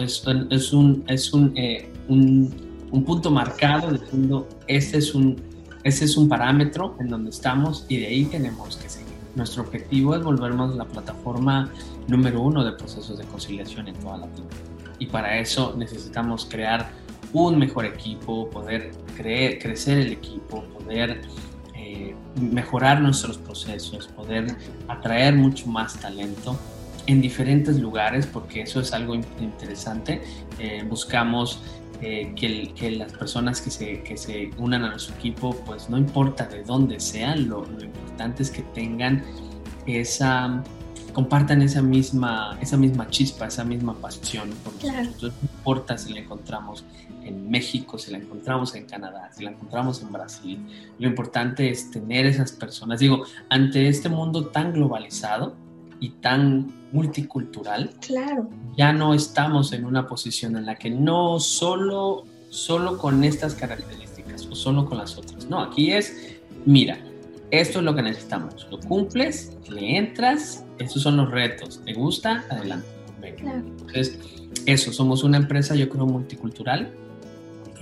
[0.49, 2.53] es un, es un, eh, un,
[2.91, 5.41] un, punto marcado diciendo este es un,
[5.83, 9.13] este es un parámetro en donde estamos y de ahí tenemos que seguir.
[9.35, 11.71] Nuestro objetivo es volvernos la plataforma
[12.07, 14.91] número uno de procesos de conciliación en toda Latinoamérica.
[14.99, 16.91] Y para eso necesitamos crear
[17.33, 21.21] un mejor equipo, poder creer, crecer el equipo, poder
[22.03, 24.55] eh, mejorar nuestros procesos, poder
[24.87, 26.57] atraer mucho más talento
[27.07, 30.21] en diferentes lugares, porque eso es algo interesante.
[30.59, 31.61] Eh, buscamos
[32.01, 35.97] eh, que, que, las personas que se, que se unan a nuestro equipo, pues no
[35.97, 39.23] importa de dónde sean, lo, lo importante es que tengan
[39.85, 40.63] esa
[41.13, 44.49] compartan esa misma, esa misma chispa, esa misma pasión.
[44.63, 45.09] Porque claro.
[45.21, 46.83] no importa si la encontramos
[47.25, 50.59] en México, si la encontramos en Canadá, si la encontramos en Brasil.
[50.99, 52.99] Lo importante es tener esas personas.
[52.99, 55.55] Digo, ante este mundo tan globalizado
[55.99, 58.49] y tan multicultural, claro.
[58.77, 64.45] ya no estamos en una posición en la que no solo, solo con estas características
[64.47, 65.47] o solo con las otras.
[65.47, 66.97] No, aquí es, mira,
[67.51, 68.67] esto es lo que necesitamos.
[68.69, 71.81] Lo cumples, le entras, estos son los retos.
[71.85, 72.43] ¿Te gusta?
[72.49, 72.87] Adelante.
[73.23, 74.19] Entonces,
[74.65, 76.91] eso, somos una empresa, yo creo, multicultural,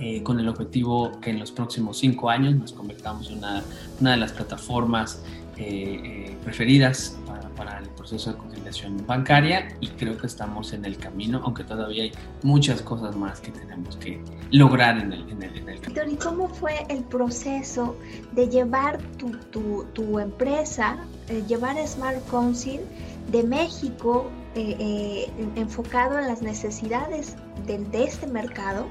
[0.04, 3.62] eh, con el objetivo que en los próximos cinco años nos convertamos en una,
[4.00, 5.22] una de las plataformas
[5.56, 7.16] eh, eh, preferidas
[7.56, 12.02] para, el proceso de conciliación bancaria y creo que estamos en el camino, aunque todavía
[12.02, 16.10] hay muchas cosas más que tenemos que lograr en el, en el, en el camino.
[16.10, 17.96] ¿Y cómo fue el proceso
[18.32, 20.96] de llevar tu, tu, tu empresa,
[21.46, 22.80] llevar Smart Council
[23.30, 27.36] de México eh, eh, enfocado en las necesidades
[27.66, 28.86] de, de, este mercado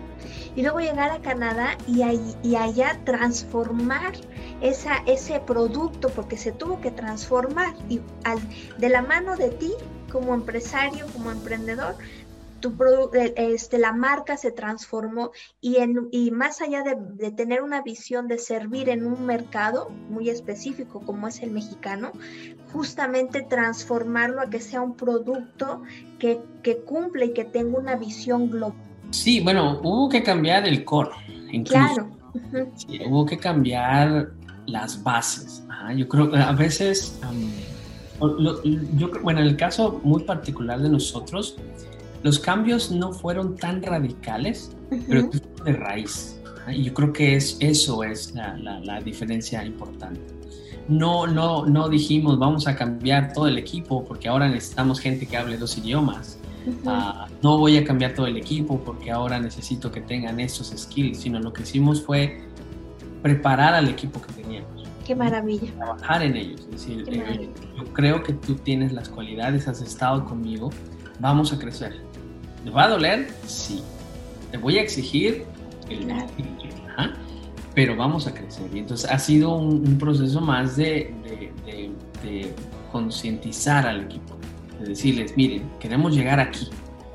[0.56, 2.02] y luego llegar a Canadá y,
[2.42, 4.14] y allá transformar
[4.62, 8.40] esa, ese producto porque se tuvo que transformar y al,
[8.80, 9.72] de la mano de ti
[10.12, 11.96] como empresario, como emprendedor,
[12.62, 12.74] tu
[13.36, 18.28] este, la marca se transformó y, en, y más allá de, de, tener una visión
[18.28, 22.12] de servir en un mercado muy específico como es el mexicano,
[22.72, 25.82] justamente transformarlo a que sea un producto
[26.20, 28.78] que, que cumple y que tenga una visión global.
[29.10, 31.12] Sí, bueno, hubo que cambiar el core.
[31.52, 31.74] Incluso.
[31.74, 32.22] Claro.
[32.76, 34.32] Sí, hubo que cambiar
[34.66, 35.64] las bases.
[35.70, 37.52] Ajá, yo creo que a veces, um,
[38.96, 41.58] yo, bueno, en el caso muy particular de nosotros,
[42.24, 45.06] los cambios no fueron tan radicales, uh -huh.
[45.08, 45.30] pero
[45.66, 46.40] de raíz.
[46.72, 50.22] Y yo creo que es, eso es la, la, la, diferencia importante.
[50.88, 55.38] No, no, no dijimos vamos a cambiar todo el equipo porque ahora necesitamos gente que
[55.38, 56.38] hable dos idiomas.
[56.66, 57.26] Uh -huh.
[57.26, 61.20] uh, no voy a cambiar todo el equipo porque ahora necesito que tengan estos skills,
[61.20, 62.42] sino lo que hicimos fue
[63.22, 64.84] preparar al equipo que teníamos.
[65.06, 65.72] Qué maravilla.
[65.76, 66.62] Trabajar en ellos.
[66.62, 70.70] Es decir, eh, yo creo que tú tienes las cualidades, has estado conmigo,
[71.20, 72.11] vamos a crecer.
[72.64, 73.28] ¿Te va a doler?
[73.46, 73.82] Sí.
[74.52, 75.46] ¿Te voy a exigir?
[75.90, 76.12] El.
[76.12, 77.14] Ajá.
[77.74, 78.70] Pero vamos a crecer.
[78.74, 81.92] Y entonces ha sido un, un proceso más de, de, de,
[82.24, 82.54] de
[82.92, 84.38] concientizar al equipo.
[84.80, 86.68] De decirles, miren, queremos llegar aquí.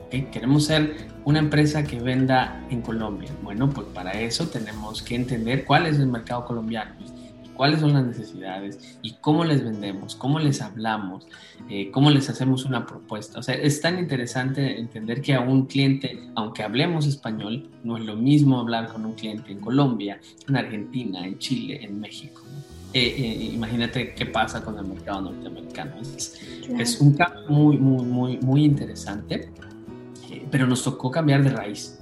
[0.07, 0.23] ¿okay?
[0.33, 3.31] Queremos ser una empresa que venda en Colombia.
[3.43, 6.95] Bueno, pues para eso tenemos que entender cuál es el mercado colombiano
[7.57, 11.27] cuáles son las necesidades y cómo les vendemos, cómo les hablamos,
[11.69, 13.39] eh, cómo les hacemos una propuesta.
[13.39, 18.05] O sea, es tan interesante entender que a un cliente, aunque hablemos español, no es
[18.05, 22.43] lo mismo hablar con un cliente en Colombia, en Argentina, en Chile, en México.
[22.93, 25.97] Eh, eh, imagínate qué pasa con el mercado norteamericano.
[26.01, 26.83] Es, claro.
[26.83, 29.51] es un cambio muy, muy, muy, muy interesante,
[30.31, 31.99] eh, pero nos tocó cambiar de raíz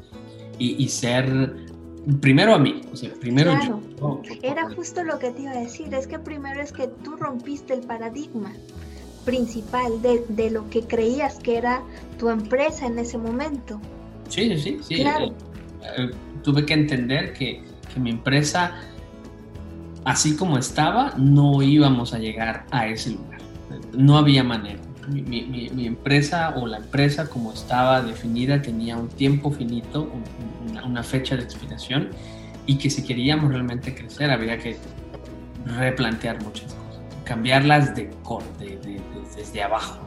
[0.56, 1.63] y, y ser
[2.20, 3.80] primero a mí, o sea, primero claro.
[3.98, 4.06] yo.
[4.06, 7.16] Oh, Era justo lo que te iba a decir, es que primero es que tú
[7.16, 8.52] rompiste el paradigma
[9.24, 11.82] principal de, de lo que creías que era
[12.18, 13.80] tu empresa en ese momento.
[14.28, 14.78] Sí, sí, sí.
[14.82, 14.94] sí.
[14.96, 15.26] Claro.
[15.26, 15.32] Eh,
[15.98, 16.10] eh,
[16.42, 18.72] tuve que entender que, que mi empresa,
[20.04, 23.40] así como estaba, no íbamos a llegar a ese lugar.
[23.96, 24.80] No había manera.
[25.08, 30.70] Mi, mi, mi, empresa o la empresa como estaba definida tenía un tiempo finito, un,
[30.70, 32.10] una, una, fecha de expiración
[32.66, 34.76] y que si queríamos realmente crecer había que
[35.66, 38.10] replantear muchas cosas, cambiarlas de,
[38.58, 39.00] de,
[39.36, 40.00] desde abajo,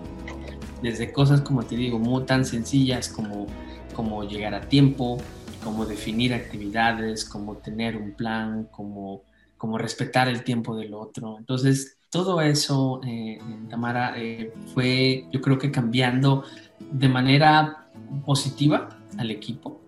[0.82, 3.48] desde cosas como te digo, muy tan sencillas como,
[3.94, 5.18] como llegar a tiempo,
[5.64, 9.24] como definir actividades, como tener un plan, como,
[9.58, 11.38] como respetar el tiempo del otro.
[11.38, 13.40] Entonces, todo eso, eh,
[13.70, 16.44] Tamara, eh, fue yo creo que cambiando
[16.92, 17.90] de manera
[18.26, 19.82] positiva al equipo.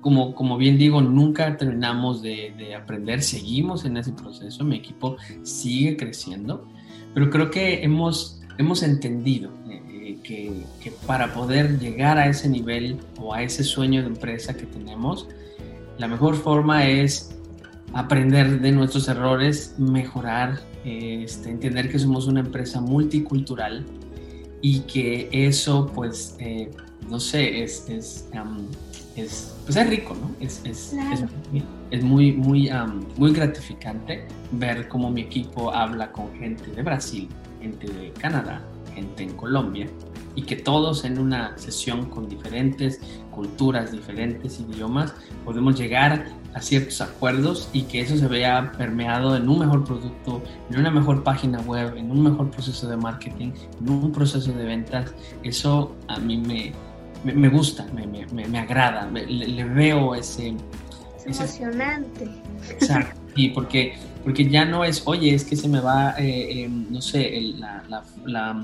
[0.00, 5.96] Como, como bien digo, nunca terminamos de, aprender, seguimos en ese proceso, mi equipo sigue
[5.96, 6.66] creciendo,
[7.14, 10.64] pero creo que hemos, hemos entendido eh, que,
[11.06, 15.28] para poder llegar a ese nivel o a ese sueño de empresa que tenemos,
[15.98, 17.38] la mejor forma es
[17.92, 23.84] aprender de nuestros errores, mejorar, este, entender que somos una empresa multicultural
[24.60, 26.70] y que eso, pues, eh,
[27.08, 28.28] no sé, es, es,
[29.16, 30.34] es, pues es rico, ¿no?
[30.40, 30.94] Es, es,
[31.90, 32.70] es muy, muy,
[33.16, 37.28] muy gratificante ver cómo mi equipo habla con gente de Brasil,
[37.60, 38.62] gente de Canadá,
[38.94, 39.86] gente en Colombia,
[40.34, 43.00] y que todos en una sesión con diferentes
[43.32, 45.12] culturas, diferentes idiomas,
[45.44, 50.42] podemos llegar a ciertos acuerdos y que eso se vea permeado en un mejor producto,
[50.70, 54.64] en una mejor página web, en un mejor proceso de marketing, en un proceso de
[54.64, 55.12] ventas.
[55.42, 56.72] Eso a mí me,
[57.24, 60.54] me, gusta, me, me, me agrada, le, veo ese...
[61.26, 62.28] Es emocionante.
[62.70, 63.18] Exacto.
[63.34, 67.00] Y porque, porque ya no es, oye, es que se me va, eh, eh, no
[67.00, 67.82] sé, la,
[68.26, 68.62] la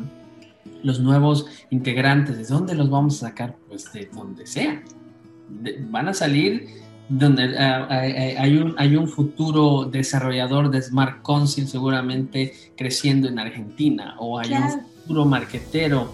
[0.82, 3.56] los nuevos integrantes, ¿de dónde los vamos a sacar?
[3.92, 4.82] De donde sea.
[5.90, 6.66] van a salir
[7.08, 13.38] donde eh, eh, hay, un, hay un futuro desarrollador de Smart Council seguramente creciendo en
[13.38, 16.12] Argentina o hay un futuro marquetero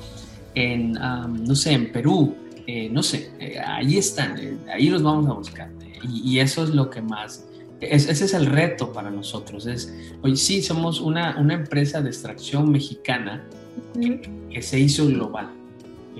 [0.54, 2.36] en, no sé, en Perú,
[2.66, 3.32] eh, no sé,
[3.66, 4.36] ahí están,
[4.72, 5.68] ahí los vamos a buscar.
[6.08, 7.44] Y, eso es lo que más,
[7.80, 9.66] ese es el reto para nosotros.
[9.66, 9.92] Es,
[10.22, 13.42] hoy sí, somos una, una empresa de extracción mexicana,
[13.94, 15.50] que, se hizo global,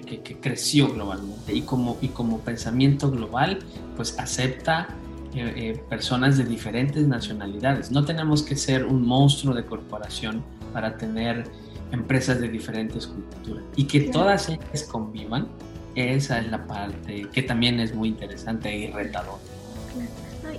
[0.05, 3.59] que, que, creció globalmente y como, y como pensamiento global,
[3.97, 4.89] pues acepta
[5.35, 7.91] eh, eh, personas de diferentes nacionalidades.
[7.91, 11.45] No tenemos que ser un monstruo de corporación para tener
[11.93, 15.49] empresas de diferentes culturas y que todas ellas convivan.
[15.95, 19.39] Esa es la parte que también es muy interesante y retadora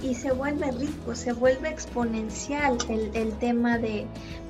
[0.01, 4.07] y se vuelve rico, se vuelve exponencial el, tema de,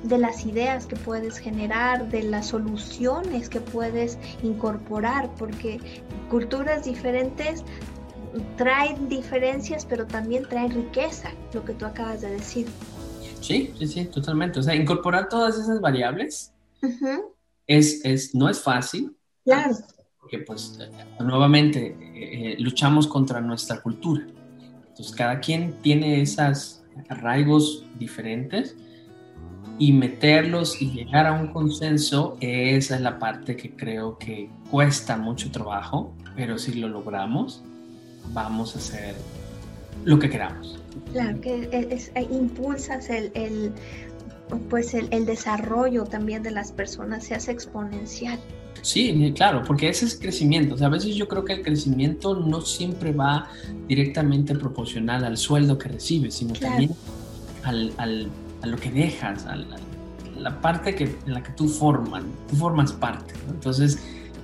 [0.08, 5.80] las ideas que puedes generar, de las soluciones que puedes incorporar, porque
[6.30, 7.64] culturas diferentes
[8.56, 12.66] traen diferencias, pero también traen riqueza, lo que tú acabas de decir.
[13.40, 14.60] Sí, sí, sí, totalmente.
[14.60, 16.52] O sea, incorporar todas esas variables
[17.66, 19.16] es, es, no es fácil.
[19.44, 19.76] Claro.
[20.20, 20.78] Porque pues
[21.20, 24.26] nuevamente eh, eh, luchamos contra nuestra cultura.
[24.96, 28.74] Entonces, cada quien tiene esos arraigos diferentes
[29.78, 35.18] y meterlos y llegar a un consenso, esa es la parte que creo que cuesta
[35.18, 37.62] mucho trabajo, pero si lo logramos,
[38.32, 39.14] vamos a hacer
[40.06, 40.80] lo que queramos.
[41.12, 43.74] Claro, que es, impulsas el,
[44.70, 48.38] pues el, desarrollo también de las personas, se hace exponencial.
[48.82, 50.74] Sí, claro, porque ese es crecimiento.
[50.74, 53.48] O sea, a veces yo creo que el crecimiento no siempre va
[53.88, 56.90] directamente proporcional al sueldo que recibes, sino también
[57.64, 58.28] al, al,
[58.62, 62.92] a lo que dejas, a la, parte que, en la que tú formas, tú formas
[62.92, 63.34] parte.
[63.48, 63.98] Entonces,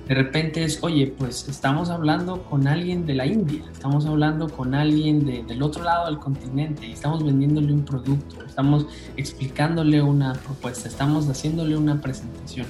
[0.07, 4.75] de repente es, oye, pues estamos hablando con alguien de la India, estamos hablando con
[4.75, 10.89] alguien del otro lado del continente y estamos vendiéndole un producto, estamos explicándole una propuesta,
[10.89, 12.65] estamos haciéndole una presentación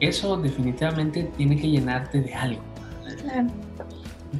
[0.00, 2.62] eso definitivamente tiene que llenarte de algo.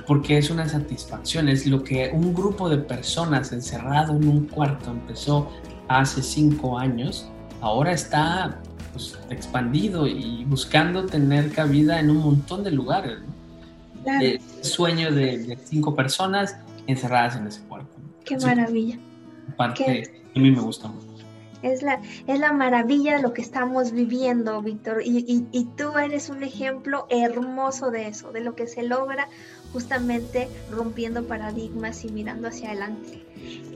[0.07, 4.91] Porque es una satisfacción, es lo que un grupo de personas encerrado en un cuarto
[4.91, 5.51] empezó
[5.89, 7.29] hace cinco años,
[7.61, 8.61] ahora está
[8.93, 13.19] pues, expandido y buscando tener cabida en un montón de lugares.
[14.05, 16.57] El sueño de, cinco personas
[16.87, 17.97] encerradas en ese cuarto.
[18.25, 18.99] Qué maravilla.
[19.53, 21.08] Aparte, a mí me gusta mucho.
[21.63, 25.03] Es la, es la maravilla de lo que estamos viviendo, Víctor.
[25.05, 29.29] Y, y, tú eres un ejemplo hermoso de eso, de lo que se logra
[29.73, 33.25] justamente rompiendo paradigmas y mirando hacia adelante.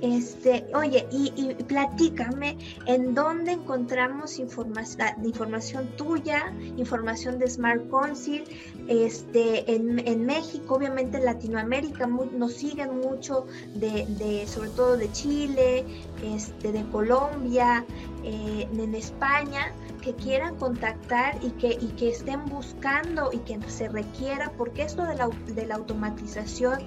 [0.02, 8.42] Este, oye, y, platícame en dónde encontramos información, información tuya, información de Smart Council,
[8.88, 15.84] este, en, México, obviamente en Latinoamérica, nos siguen mucho de, sobre todo de Chile,
[16.24, 17.84] este, de Colombia,
[18.24, 23.88] eh, en España, que quieran contactar y que, y que estén buscando y que se
[23.88, 26.80] requiera, porque esto de la, de la automatización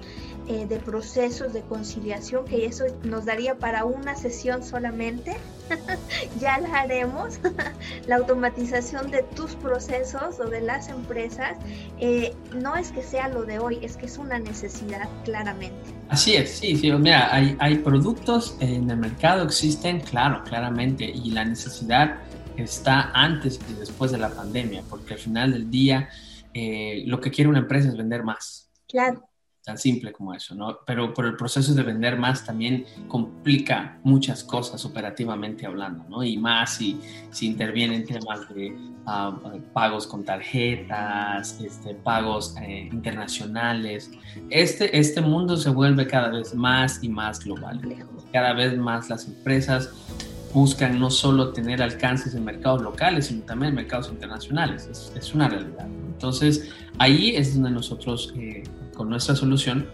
[0.48, 5.36] eh, de procesos de conciliación, que eso nos daría para una sesión solamente,
[6.40, 7.40] ya la haremos,
[8.06, 11.56] la automatización de tus procesos o de las empresas,
[11.98, 15.76] eh, no es que sea lo de hoy, es que es una necesidad claramente.
[16.08, 21.32] Así es, sí, sí, mira, hay, hay productos en el mercado, existen, claro, claramente, y
[21.32, 22.20] la necesidad
[22.56, 26.08] está antes y después de la pandemia, porque al final del día
[26.54, 28.70] eh, lo que quiere una empresa es vender más.
[28.86, 29.28] Claro
[29.66, 30.78] tan simple como eso, ¿no?
[30.86, 36.22] Pero por el proceso de vender más también complica muchas cosas operativamente hablando, ¿no?
[36.22, 37.00] Y más si,
[37.32, 38.72] si intervienen temas de
[39.06, 39.36] ah,
[39.72, 44.12] pagos con tarjetas, este, pagos eh, internacionales.
[44.50, 47.80] Este, este mundo se vuelve cada vez más y más global.
[48.32, 49.90] Cada vez más las empresas
[50.54, 54.88] buscan no solo tener alcances en mercados locales, sino también en mercados internacionales.
[54.88, 55.88] Es, es una realidad.
[56.12, 58.32] Entonces, ahí es donde nosotros...
[58.38, 58.62] Eh,
[58.96, 59.86] con nuestra solución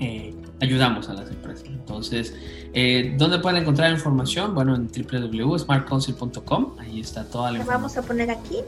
[0.00, 1.66] eh, ayudamos a las empresas.
[1.66, 2.34] Entonces,
[2.72, 4.54] eh, ¿dónde pueden encontrar información?
[4.54, 7.82] Bueno, en www.smartcouncil.com, ahí está toda la información.
[7.82, 8.58] vamos a poner aquí.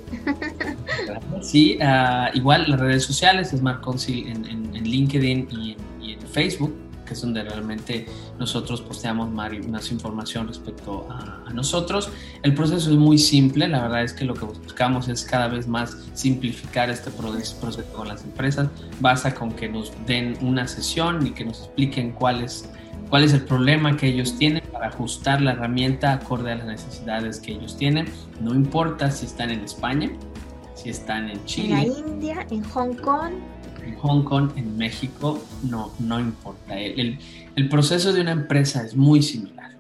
[1.43, 6.13] sí, uh, igual las redes sociales, Smart Council en, en, en LinkedIn y en, y
[6.15, 6.75] en Facebook
[7.05, 8.07] que es donde realmente
[8.39, 12.11] nosotros posteamos más información respecto a, nosotros.
[12.43, 15.69] El proceso es muy simple, la verdad es que lo que buscamos es cada vez
[15.69, 17.57] más simplificar este proceso,
[17.95, 18.69] con las empresas.
[19.01, 22.71] Basta con que nos den una sesión y que nos expliquen cuál es,
[23.11, 27.39] cuál es el problema que ellos tienen para ajustar la herramienta acorde a las necesidades
[27.39, 28.07] que ellos tienen.
[28.41, 30.11] No importa si están en España,
[30.75, 31.83] si están en Chile.
[31.83, 33.33] En la India, en Hong Kong
[33.85, 36.79] en Hong Kong, en México, no, no importa.
[36.79, 37.19] El,
[37.57, 39.73] el, proceso de una empresa es muy similar.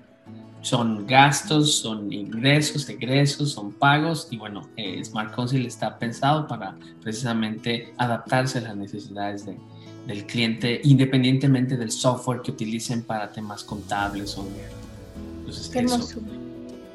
[0.60, 6.76] Son gastos, son ingresos, egresos, son pagos y bueno, eh, Smart Council está pensado para
[7.02, 9.56] precisamente adaptarse a las necesidades de,
[10.06, 14.46] del cliente independientemente del software que utilicen para temas contables o
[15.40, 15.84] entonces, Qué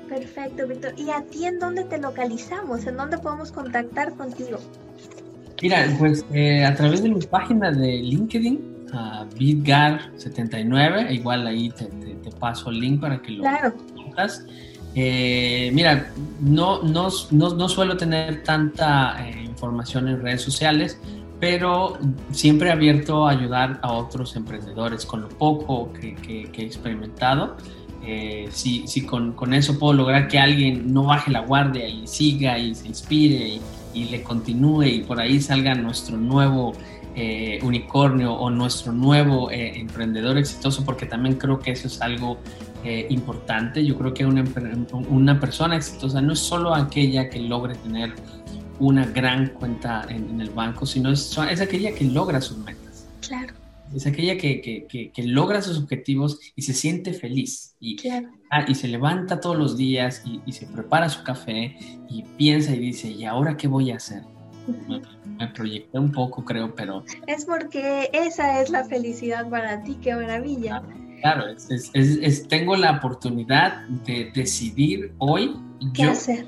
[0.08, 0.94] Perfecto, Víctor.
[0.98, 2.86] ¿Y a ti en dónde te localizamos?
[2.86, 4.58] ¿En dónde podemos contactar contigo?
[5.62, 8.60] Mira, pues eh, a través de mi página de LinkedIn,
[8.94, 11.88] uh, Bitgar79, igual ahí te,
[12.40, 13.74] paso el link para que lo claro.
[15.00, 21.00] Eh, mira, no, no, no, suelo tener tanta eh, información en redes sociales,
[21.40, 22.00] pero
[22.32, 27.58] siempre abierto a ayudar a otros emprendedores con lo poco que, he experimentado.
[28.04, 32.08] Eh, si, si con, con, eso puedo lograr que alguien no baje la guardia y
[32.08, 33.62] siga y se inspire y,
[33.98, 36.74] y le continúe y por ahí salga nuestro nuevo
[37.16, 42.38] eh, unicornio o nuestro nuevo eh, emprendedor exitoso, porque también creo que eso es algo
[42.84, 43.84] eh, importante.
[43.84, 44.44] Yo creo que una,
[45.10, 48.14] una, persona exitosa no es solo aquella que logre tener
[48.80, 53.08] una gran cuenta en, el banco, sino es, es aquella que logra sus metas.
[53.28, 53.54] Claro
[53.96, 57.96] es aquella que, logra sus objetivos y se siente feliz y,
[58.50, 61.76] ah, y se levanta todos los días y, se prepara su café
[62.10, 64.24] y piensa y dice, ¿y ahora qué voy a hacer?
[64.88, 67.04] Me, proyecté un poco, creo, pero...
[67.26, 70.84] Es porque esa es la felicidad para ti, qué maravilla.
[71.22, 75.56] Claro, es, tengo la oportunidad de decidir hoy
[75.94, 76.48] ¿Qué hacer?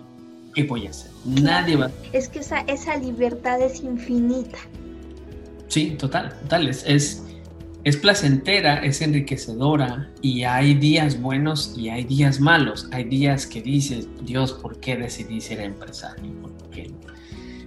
[0.53, 1.11] qué voy a hacer.
[1.25, 4.57] Nadie va Es que esa, esa libertad es infinita.
[5.67, 6.67] Sí, total, total.
[6.67, 7.28] es, es
[7.97, 12.87] placentera, es enriquecedora y hay días buenos y hay días malos.
[12.91, 16.31] Hay días que dices, Dios, ¿por qué decidí ser empresario?
[16.41, 16.91] ¿Por qué?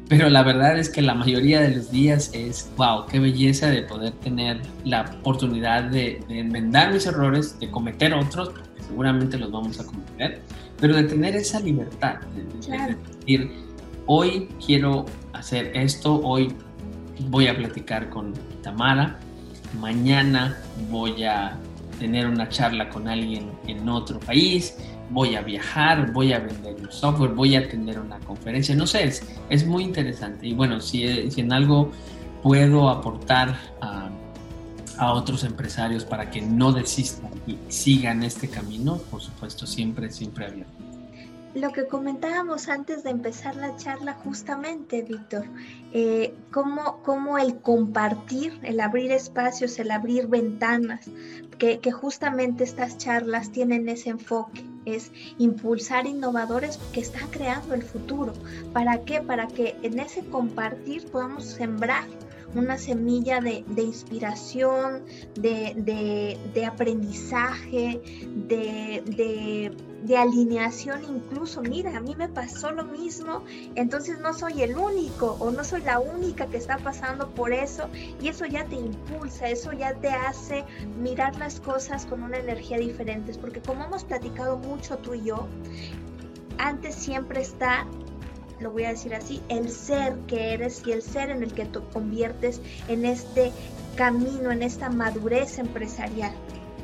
[0.09, 3.83] Pero la verdad es que la mayoría de los días es, wow, qué belleza de
[3.83, 9.81] poder tener la oportunidad de, enmendar mis errores, de cometer otros, porque seguramente los vamos
[9.81, 10.43] a cometer,
[10.79, 13.51] pero de tener esa libertad, de decir,
[14.05, 16.53] hoy quiero hacer esto, hoy
[17.31, 19.19] voy a platicar con Tamara,
[19.81, 20.59] mañana
[20.91, 21.59] voy a
[21.99, 24.77] tener una charla con alguien en otro país,
[25.11, 29.13] voy a viajar, voy a vender un software, voy a tener una conferencia, no sé,
[29.49, 30.47] es, muy interesante.
[30.47, 31.91] Y bueno, si, si, en algo
[32.43, 34.11] puedo aportar a,
[34.99, 40.47] a, otros empresarios para que no desistan y sigan este camino, por supuesto, siempre, siempre
[40.47, 40.92] abierto
[41.55, 45.45] lo que comentábamos antes de empezar la charla justamente, Víctor,
[45.93, 51.11] eh, cómo, el compartir, el abrir espacios, el abrir ventanas,
[51.59, 58.33] que, justamente estas charlas tienen ese enfoque, es impulsar innovadores que están creando el futuro.
[58.73, 59.21] ¿Para qué?
[59.21, 62.05] Para que en ese compartir podamos sembrar
[62.55, 68.01] una semilla de, inspiración, de, aprendizaje,
[68.49, 69.73] de
[70.03, 73.45] de alineación incluso, mira, a mí me pasó lo mismo,
[73.75, 77.89] entonces no soy el único o no soy la única que está pasando por eso
[78.21, 80.65] y eso ya te impulsa, eso ya te hace
[81.01, 85.47] mirar las cosas con una energía diferente, porque como hemos platicado mucho tú y yo,
[86.59, 87.87] antes siempre está
[88.61, 91.65] lo voy a decir así, el ser que eres y el ser en el que
[91.65, 93.51] te conviertes en este
[93.97, 96.33] camino, en esta madurez empresarial.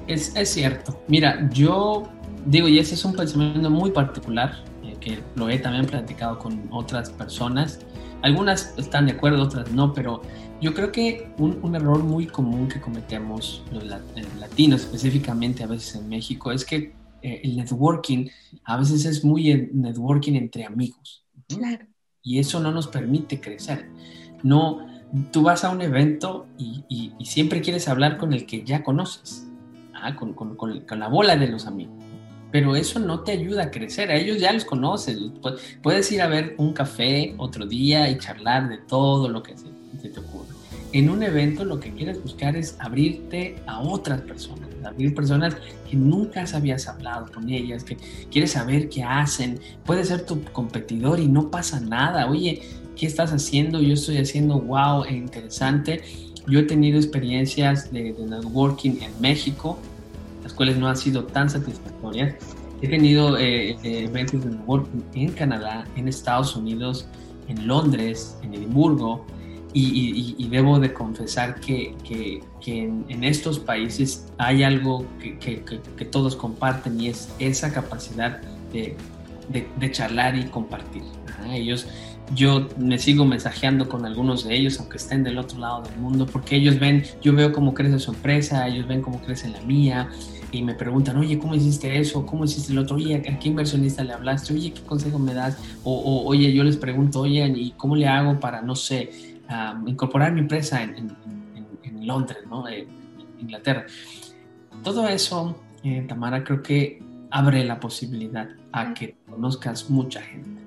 [0.09, 1.01] Es, es cierto.
[1.07, 2.11] Mira, yo
[2.49, 6.69] digo, y ese es un pensamiento muy particular, eh, que lo he también platicado con
[6.71, 7.81] otras personas.
[8.23, 10.23] Algunas están de acuerdo, otras no, pero
[10.61, 15.67] yo creo que un, un error muy común que cometemos los eh, latinos, específicamente a
[15.67, 18.29] veces en México, es que eh, el networking
[18.65, 21.25] a veces es muy networking entre amigos.
[21.47, 21.87] Claro.
[22.23, 23.91] Y eso no nos permite crecer.
[24.43, 24.87] No,
[25.31, 29.49] tú vas a un evento y, y, siempre quieres hablar con el que ya conoces,
[29.95, 30.15] ¿ah?
[30.15, 32.08] con, con, con, la bola de los amigos
[32.51, 35.19] pero eso no te ayuda a crecer, a ellos ya los conoces,
[35.83, 39.69] puedes ir a ver un café otro día y charlar de todo lo que se,
[40.09, 40.49] te ocurre.
[40.93, 45.55] En un evento lo que quieres buscar es abrirte a otras personas, abrir personas
[45.91, 47.99] que nunca habías hablado con ellas, que
[48.31, 52.63] quieres saber qué hacen, puede ser tu competidor y no pasa nada, oye,
[52.97, 53.83] ¿qué estás haciendo?
[53.83, 56.03] Yo estoy haciendo wow e interesante.
[56.47, 59.79] Yo he tenido experiencias de, de networking en México,
[60.59, 62.35] cuales no han sido tan satisfactorias.
[62.83, 67.09] He tenido eh, eh, eventos de networking en Canadá, en Estados Unidos,
[67.49, 69.25] en Londres, en Edimburgo,
[69.73, 72.43] y, debo de confesar que, que,
[72.75, 78.41] en, estos países hay algo que, que, todos comparten y es esa capacidad
[78.73, 78.97] de,
[79.51, 81.03] de, charlar y compartir.
[81.53, 81.87] Ellos,
[82.35, 86.27] yo me sigo mensajeando con algunos de ellos, aunque estén del otro lado del mundo,
[86.27, 90.09] porque ellos ven, yo veo cómo crece su empresa, ellos ven cómo crece la mía,
[90.51, 92.25] y me preguntan, oye, ¿cómo hiciste eso?
[92.25, 92.97] ¿Cómo hiciste el otro?
[92.97, 94.55] Oye, ¿a qué inversionista le hablaste?
[94.55, 95.59] Oye, ¿qué consejo me das?
[95.85, 99.11] O, oye, yo les pregunto, oye, ¿y cómo le hago para, no sé,
[99.87, 101.17] incorporar mi empresa en,
[102.01, 102.67] Londres, ¿no?
[102.67, 102.89] En
[103.39, 103.85] Inglaterra.
[104.83, 110.63] Todo eso, eh, Tamara, creo que abre la posibilidad a que conozcas mucha gente.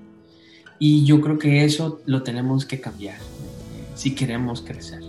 [0.77, 3.19] Y yo creo que eso lo tenemos que cambiar eh,
[3.95, 5.01] si queremos crecer.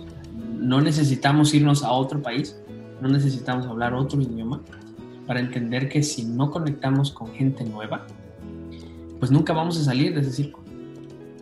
[0.57, 2.55] No necesitamos irnos a otro país,
[3.03, 4.61] no necesitamos hablar otro idioma
[5.27, 8.07] para entender que si no conectamos con gente nueva,
[9.19, 10.63] pues nunca vamos a salir de ese círculo.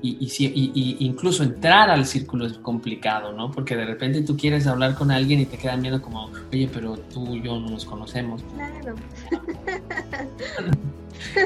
[0.04, 3.52] Y, si, y, incluso entrar al círculo es complicado, ¿no?
[3.52, 6.98] Porque de repente tú quieres hablar con alguien y te queda miedo como, oye, pero
[6.98, 8.42] tú y yo no nos conocemos.
[8.56, 8.96] Claro.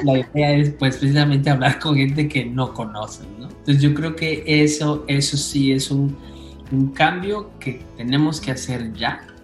[0.04, 3.48] La idea es pues precisamente hablar con gente que no conocen, ¿no?
[3.48, 6.16] Entonces yo creo que eso, eso sí es un,
[6.72, 9.35] un cambio que tenemos que hacer ya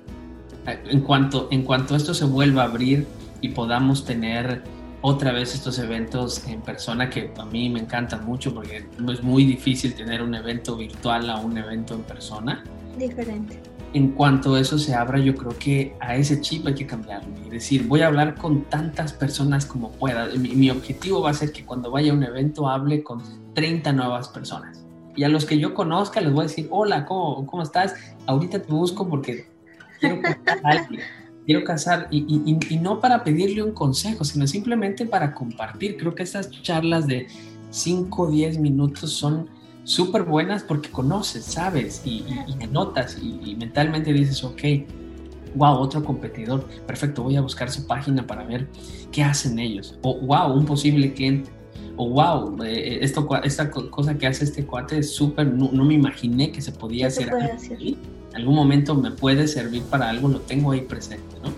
[0.66, 3.06] en cuanto, en cuanto esto se vuelva a abrir
[3.40, 4.62] y podamos tener
[5.00, 9.44] otra vez estos eventos en persona que a mí me encantan mucho porque es muy
[9.44, 12.62] difícil tener un evento virtual a un evento en persona.
[12.96, 13.60] Diferente.
[13.94, 17.34] En cuanto eso se abra, yo creo que a ese chip hay que cambiarlo.
[17.44, 20.26] Es decir, voy a hablar con tantas personas como pueda.
[20.38, 23.20] Mi, mi objetivo va a ser que cuando vaya a un evento hable con
[23.54, 24.82] 30 nuevas personas.
[25.14, 27.94] Y a los que yo conozca les voy a decir, hola, ¿cómo, cómo estás?
[28.26, 29.51] Ahorita te busco porque
[30.02, 31.00] quiero casar a alguien,
[31.46, 35.96] quiero casar, y, y, no para pedirle un consejo, sino simplemente para compartir.
[35.96, 37.26] Creo que estas charlas de
[37.70, 39.48] 5 o 10 minutos son
[39.84, 44.62] súper buenas porque conoces, sabes, y, y notas, y, mentalmente dices, ok,
[45.54, 48.68] wow, otro competidor, perfecto, voy a buscar su página para ver
[49.10, 51.50] qué hacen ellos, o wow, un posible cliente,
[51.96, 56.50] o wow, eh, esto, esta cosa que hace este cuate es súper, no, me imaginé
[56.50, 57.30] que se podía hacer.
[57.58, 57.76] Se
[58.34, 61.52] algún momento me puede servir para algo, lo tengo ahí presente, ¿no?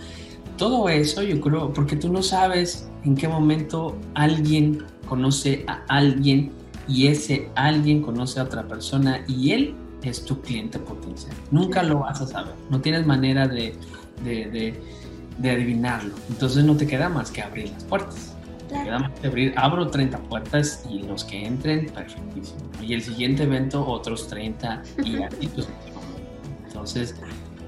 [0.57, 6.53] Todo eso yo creo, porque tú no sabes en qué momento alguien conoce a alguien
[6.87, 11.35] y ese alguien conoce a otra persona y él es tu cliente potencial.
[11.51, 13.75] Nunca lo vas a saber, no tienes manera de,
[14.23, 14.75] de,
[15.39, 16.15] de, adivinarlo.
[16.29, 18.35] Entonces no te queda más que abrir las puertas.
[18.69, 22.61] Te queda más que abrir, abro 30 puertas y los que entren, perfectísimo.
[22.83, 25.69] Y el siguiente evento, otros 30 y así pues
[26.85, 27.15] entonces,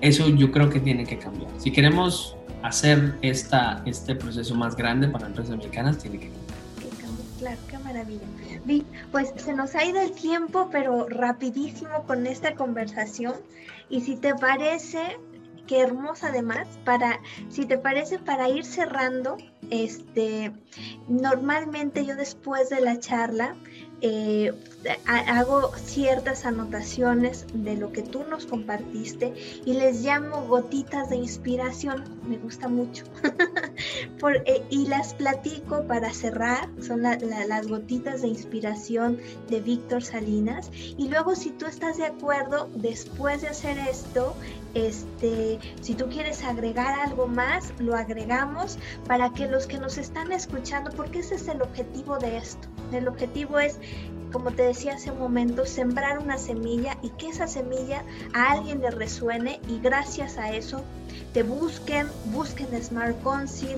[0.03, 1.51] eso yo creo que tiene que cambiar.
[1.59, 6.47] Si queremos hacer esta, este proceso más grande para empresas mexicanas, tiene que cambiar.
[7.39, 8.85] Claro, qué maravilla.
[9.13, 13.35] pues se nos ha ido el tiempo, pero rapidísimo con esta conversación.
[13.89, 15.19] Y si te parece,
[15.67, 19.37] qué hermosa además, para, si te parece, para ir cerrando,
[19.71, 20.53] este,
[21.09, 23.55] normalmente yo después de la charla
[24.03, 24.53] eh,
[25.07, 29.33] hago ciertas anotaciones de lo que tú nos compartiste
[29.65, 33.05] y les llamo gotitas de inspiración, me gusta mucho.
[34.45, 39.19] Eh, y las platico para cerrar, son las gotitas de inspiración
[39.49, 40.71] de Víctor Salinas.
[40.73, 44.35] Y luego si tú estás de acuerdo, después de hacer esto,
[44.75, 50.33] este, si tú quieres agregar algo más, lo agregamos para que los que nos están
[50.33, 52.69] escuchando, porque ese es el objetivo de esto.
[52.93, 53.79] El objetivo es
[54.33, 58.05] como te decía hace un momento, sembrar una semilla y que esa semilla
[58.35, 60.83] a alguien le resuene y gracias a eso
[61.33, 63.77] te busquen, busquen Smart Council,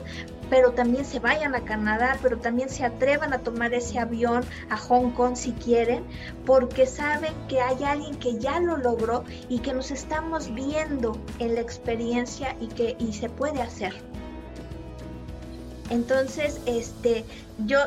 [0.48, 4.76] pero también se vayan a Canadá, pero también se atrevan a tomar ese avión a
[4.76, 6.04] Hong Kong si quieren,
[6.46, 11.54] porque saben que hay alguien que ya lo logró y que nos estamos viendo en
[11.54, 14.07] la experiencia y que y se puede hacer.
[15.90, 17.24] Entonces, este,
[17.66, 17.78] yo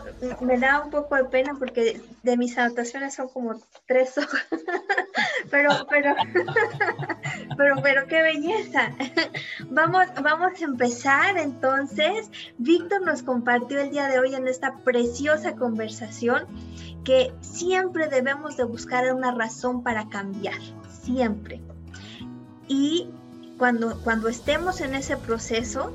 [0.42, 4.48] me da un poco de pena porque de mis anotaciones son como tres hojas,
[5.52, 6.16] pero, pero,
[7.58, 8.92] pero, pero qué belleza.
[9.70, 12.30] Vamos, vamos a empezar entonces.
[12.58, 16.46] Víctor nos compartió el día de hoy en esta preciosa conversación
[17.06, 20.60] que siempre debemos de buscar una razón para cambiar,
[20.90, 21.62] siempre.
[22.68, 23.10] Y
[23.58, 25.94] cuando, cuando estemos en ese proceso,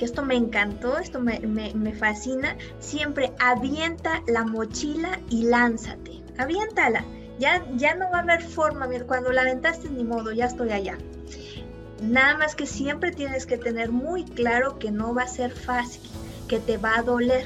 [0.00, 7.04] que esto me encantó, esto me, fascina, siempre avienta la mochila y lánzate, aviéntala.
[7.38, 10.96] Ya, ya no va a haber forma, cuando la aventaste ni modo, ya estoy allá.
[12.02, 16.08] Nada más que siempre tienes que tener muy claro que no va a ser fácil,
[16.48, 17.44] que te va a doler,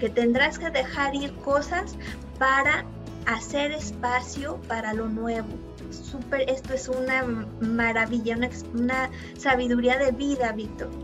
[0.00, 1.94] que tendrás que dejar ir cosas
[2.40, 2.86] para
[3.26, 5.46] hacer espacio para lo nuevo.
[5.90, 7.22] Super, esto es una
[7.60, 11.03] maravilla, una, una sabiduría de vida, Víctor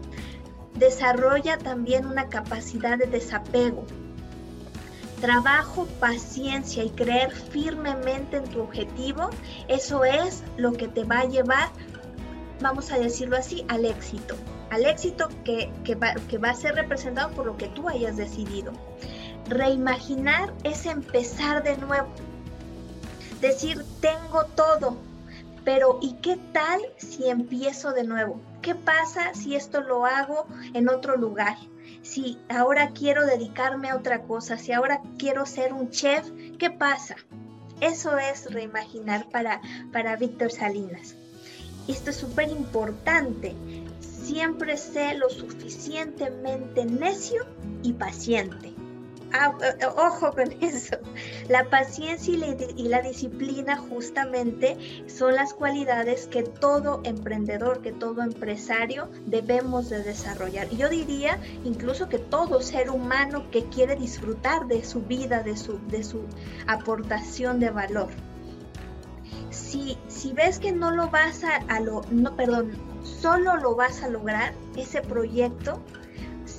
[0.80, 3.84] desarrolla también una capacidad de desapego.
[5.20, 9.28] Trabajo, paciencia y creer firmemente en tu objetivo,
[9.68, 11.68] eso es lo que te va a llevar,
[12.60, 14.34] vamos a decirlo así, al éxito.
[14.70, 18.72] Al éxito que, va, que va a ser representado por lo que tú hayas decidido.
[19.48, 22.08] Reimaginar es empezar de nuevo.
[23.42, 24.96] Decir, tengo todo,
[25.64, 28.40] pero ¿y qué tal si empiezo de nuevo?
[28.62, 31.56] ¿Qué pasa si esto lo hago en otro lugar?
[32.02, 37.16] Si ahora quiero dedicarme a otra cosa, si ahora quiero ser un chef, ¿qué pasa?
[37.80, 39.62] Eso es reimaginar para,
[39.92, 41.14] para Víctor Salinas.
[41.88, 43.56] Esto es súper importante.
[44.00, 47.46] Siempre sé lo suficientemente necio
[47.82, 48.69] y paciente.
[49.32, 49.56] Ah,
[49.96, 50.96] ojo con eso.
[51.48, 52.34] La paciencia
[52.76, 54.76] y la, disciplina justamente
[55.08, 60.68] son las cualidades que todo emprendedor, que todo empresario debemos de desarrollar.
[60.70, 65.78] Yo diría incluso que todo ser humano que quiere disfrutar de su vida, de su,
[65.88, 66.22] de su
[66.66, 68.08] aportación de valor.
[69.50, 74.02] Si, si ves que no lo vas a, a lo, no, perdón, solo lo vas
[74.02, 75.80] a lograr, ese proyecto,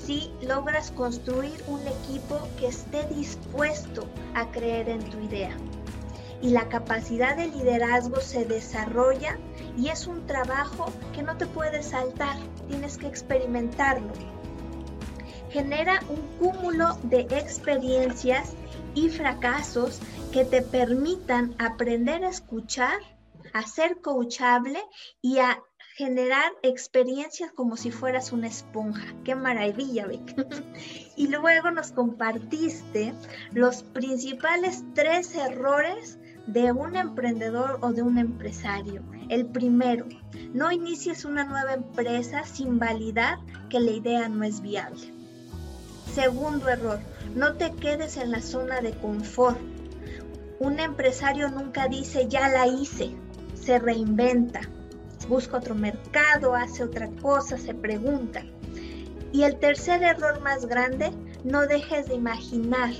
[0.05, 5.55] si logras construir un equipo que esté dispuesto a creer en tu idea.
[6.41, 9.37] Y la capacidad de liderazgo se desarrolla
[9.77, 12.35] y es un trabajo que no te puedes saltar,
[12.67, 14.11] tienes que experimentarlo.
[15.51, 18.53] Genera un cúmulo de experiencias
[18.95, 19.99] y fracasos
[20.31, 22.99] que te permitan aprender a escuchar,
[23.53, 24.81] a ser coachable
[25.21, 25.61] y a
[26.01, 29.13] generar experiencias como si fueras una esponja.
[29.23, 30.35] Qué maravilla, Vic.
[31.15, 33.13] y luego nos compartiste
[33.51, 36.17] los principales tres errores
[36.47, 39.03] de un emprendedor o de un empresario.
[39.29, 40.07] El primero,
[40.53, 43.37] no inicies una nueva empresa sin validar
[43.69, 45.13] que la idea no es viable.
[46.11, 46.99] Segundo error,
[47.35, 49.59] no te quedes en la zona de confort.
[50.57, 53.15] Un empresario nunca dice ya la hice,
[53.53, 54.61] se reinventa
[55.27, 58.43] busca otro mercado, hace otra cosa, se pregunta.
[59.31, 61.11] Y el tercer error más grande,
[61.43, 62.91] no dejes de imaginar,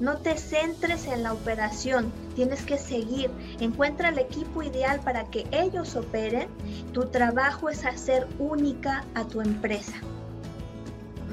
[0.00, 3.30] no te centres en la operación, tienes que seguir.
[3.60, 6.48] Encuentra el equipo ideal para que ellos operen.
[6.92, 9.94] Tu trabajo es hacer única a tu empresa.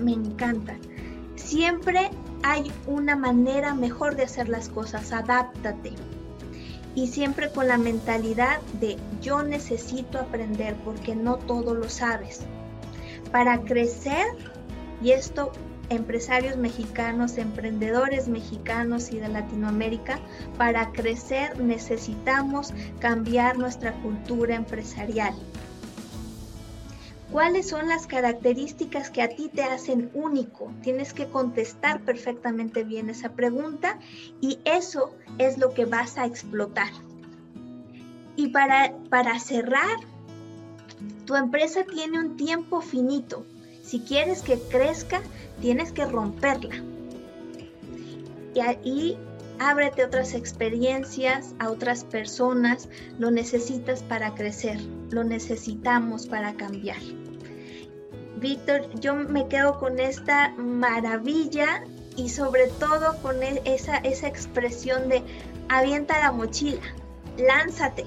[0.03, 0.77] Me encanta.
[1.35, 2.11] Siempre
[2.43, 5.11] hay una manera mejor de hacer las cosas.
[5.11, 5.93] Adáptate
[6.95, 12.41] y siempre con la mentalidad de yo necesito aprender porque no todo lo sabes.
[13.31, 14.27] Para crecer,
[15.01, 15.51] y esto
[15.89, 20.19] empresarios mexicanos, emprendedores mexicanos y de Latinoamérica,
[20.57, 25.33] para crecer necesitamos cambiar nuestra cultura empresarial.
[27.31, 30.69] ¿Cuáles son las características que a ti te hacen único?
[30.81, 33.99] Tienes que contestar perfectamente bien esa pregunta
[34.41, 36.91] y eso es lo que vas a explotar.
[38.35, 39.97] Y para, para cerrar,
[41.25, 43.45] tu empresa tiene un tiempo finito.
[43.81, 45.21] Si quieres que crezca,
[45.61, 46.83] tienes que romperla.
[48.53, 49.17] Y ahí
[49.57, 52.89] ábrete otras experiencias, a otras personas.
[53.19, 54.81] Lo necesitas para crecer,
[55.11, 57.20] lo necesitamos para cambiar.
[58.41, 61.83] Víctor, yo me quedo con esta maravilla
[62.17, 65.21] y sobre todo con e-, esa, esa expresión de
[65.69, 66.81] avienta la mochila,
[67.37, 68.05] lánzate.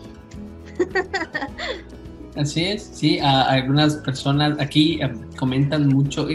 [2.37, 6.27] Así es, sí, algunas personas aquí eh, comentan mucho,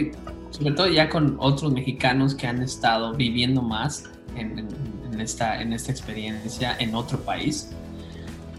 [0.50, 4.04] sobre todo ya con otros mexicanos que han estado viviendo más
[4.34, 4.66] en,
[5.20, 7.70] esta, en esta experiencia en otro país.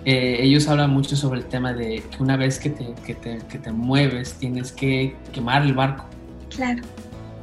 [0.05, 3.37] Eh, ellos hablan mucho sobre el tema de que una vez que te, que te,
[3.49, 6.05] que te mueves tienes que quemar el barco.
[6.49, 6.81] Claro.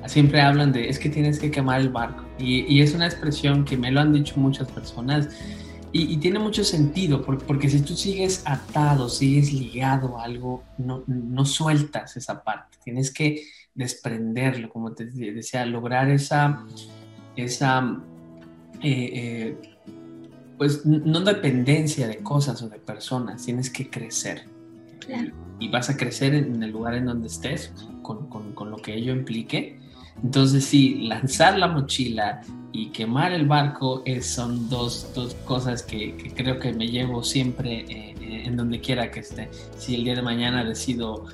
[0.06, 2.24] Siempre hablan de es que tienes que quemar el barco.
[2.39, 5.28] Y, y es una expresión que me lo han dicho muchas personas
[5.90, 11.47] y, tiene mucho sentido, porque, si tú sigues atado, sigues ligado a algo, no, no
[11.47, 12.76] sueltas esa parte.
[12.85, 13.43] Tienes que
[13.74, 16.62] desprenderlo, como te decía, lograr esa,
[17.36, 17.98] esa
[18.82, 19.77] eh, eh,
[20.59, 24.47] pues no dependencia de cosas o de personas, tienes que crecer.
[25.59, 27.72] Y vas a crecer en, el lugar en donde estés,
[28.02, 29.80] con, con, con lo que ello implique.
[30.22, 36.32] Entonces sí, lanzar la mochila, y quemar el barco es, son dos, dos cosas que,
[36.36, 39.48] creo que me llevo siempre eh, eh, en donde quiera que esté.
[39.76, 41.24] Si el día de mañana decido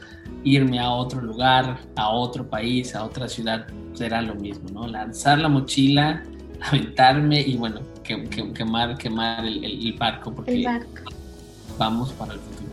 [0.45, 4.87] irme a otro lugar, a otro país, a otra ciudad, será lo mismo, ¿no?
[4.87, 6.23] Lanzar la mochila,
[6.61, 11.11] aventarme y bueno, quemar, quemar el, barco porque el barco.
[11.79, 12.73] vamos para el futuro.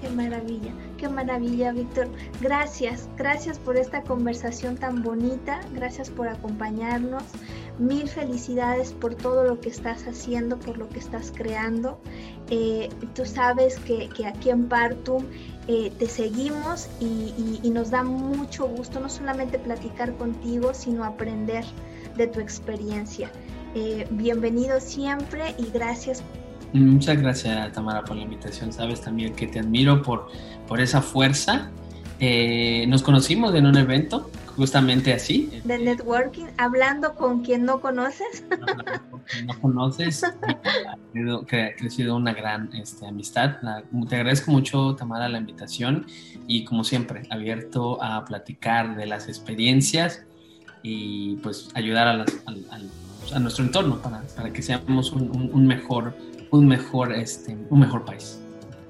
[0.00, 0.72] Qué maravilla.
[0.96, 2.08] Qué maravilla, Víctor.
[2.40, 7.22] Gracias, gracias por esta conversación tan bonita, gracias por acompañarnos.
[7.78, 12.00] Mil felicidades por todo lo que estás haciendo, por lo que estás creando.
[12.50, 15.24] Eh, tú sabes que, aquí en Partum
[15.68, 21.64] eh, te seguimos y, nos da mucho gusto no solamente platicar contigo, sino aprender
[22.16, 23.30] de tu experiencia.
[23.74, 26.24] Eh, bienvenido siempre y gracias
[26.72, 28.72] Muchas gracias, Tamara, por la invitación.
[28.72, 30.28] Sabes también que te admiro por,
[30.68, 31.70] por esa fuerza.
[32.20, 35.50] Eh, nos conocimos en un evento, justamente así.
[35.64, 38.44] De networking, hablando con quien no conoces.
[39.46, 43.58] No, conoces, ha crecido una gran este, amistad.
[44.08, 46.04] te agradezco mucho, Tamara, la invitación
[46.48, 50.24] y como siempre, abierto a platicar de las experiencias
[50.82, 52.78] y pues ayudar a, a,
[53.38, 56.14] nuestro entorno para, para que seamos un, un mejor
[56.50, 58.38] un mejor, este, un mejor país.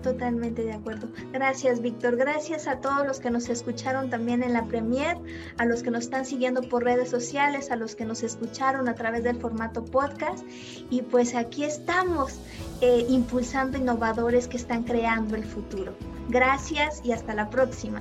[0.03, 1.09] Totalmente de acuerdo.
[1.31, 2.17] Gracias, Víctor.
[2.17, 5.19] Gracias a todos los que nos escucharon también en la Premier,
[5.59, 8.95] a los que nos están siguiendo por redes sociales, a los que nos escucharon a
[8.95, 10.43] través del formato podcast.
[10.89, 12.41] Y pues aquí estamos
[12.81, 15.93] eh, impulsando innovadores que están creando el futuro.
[16.31, 17.99] Gracias y hasta la próxima.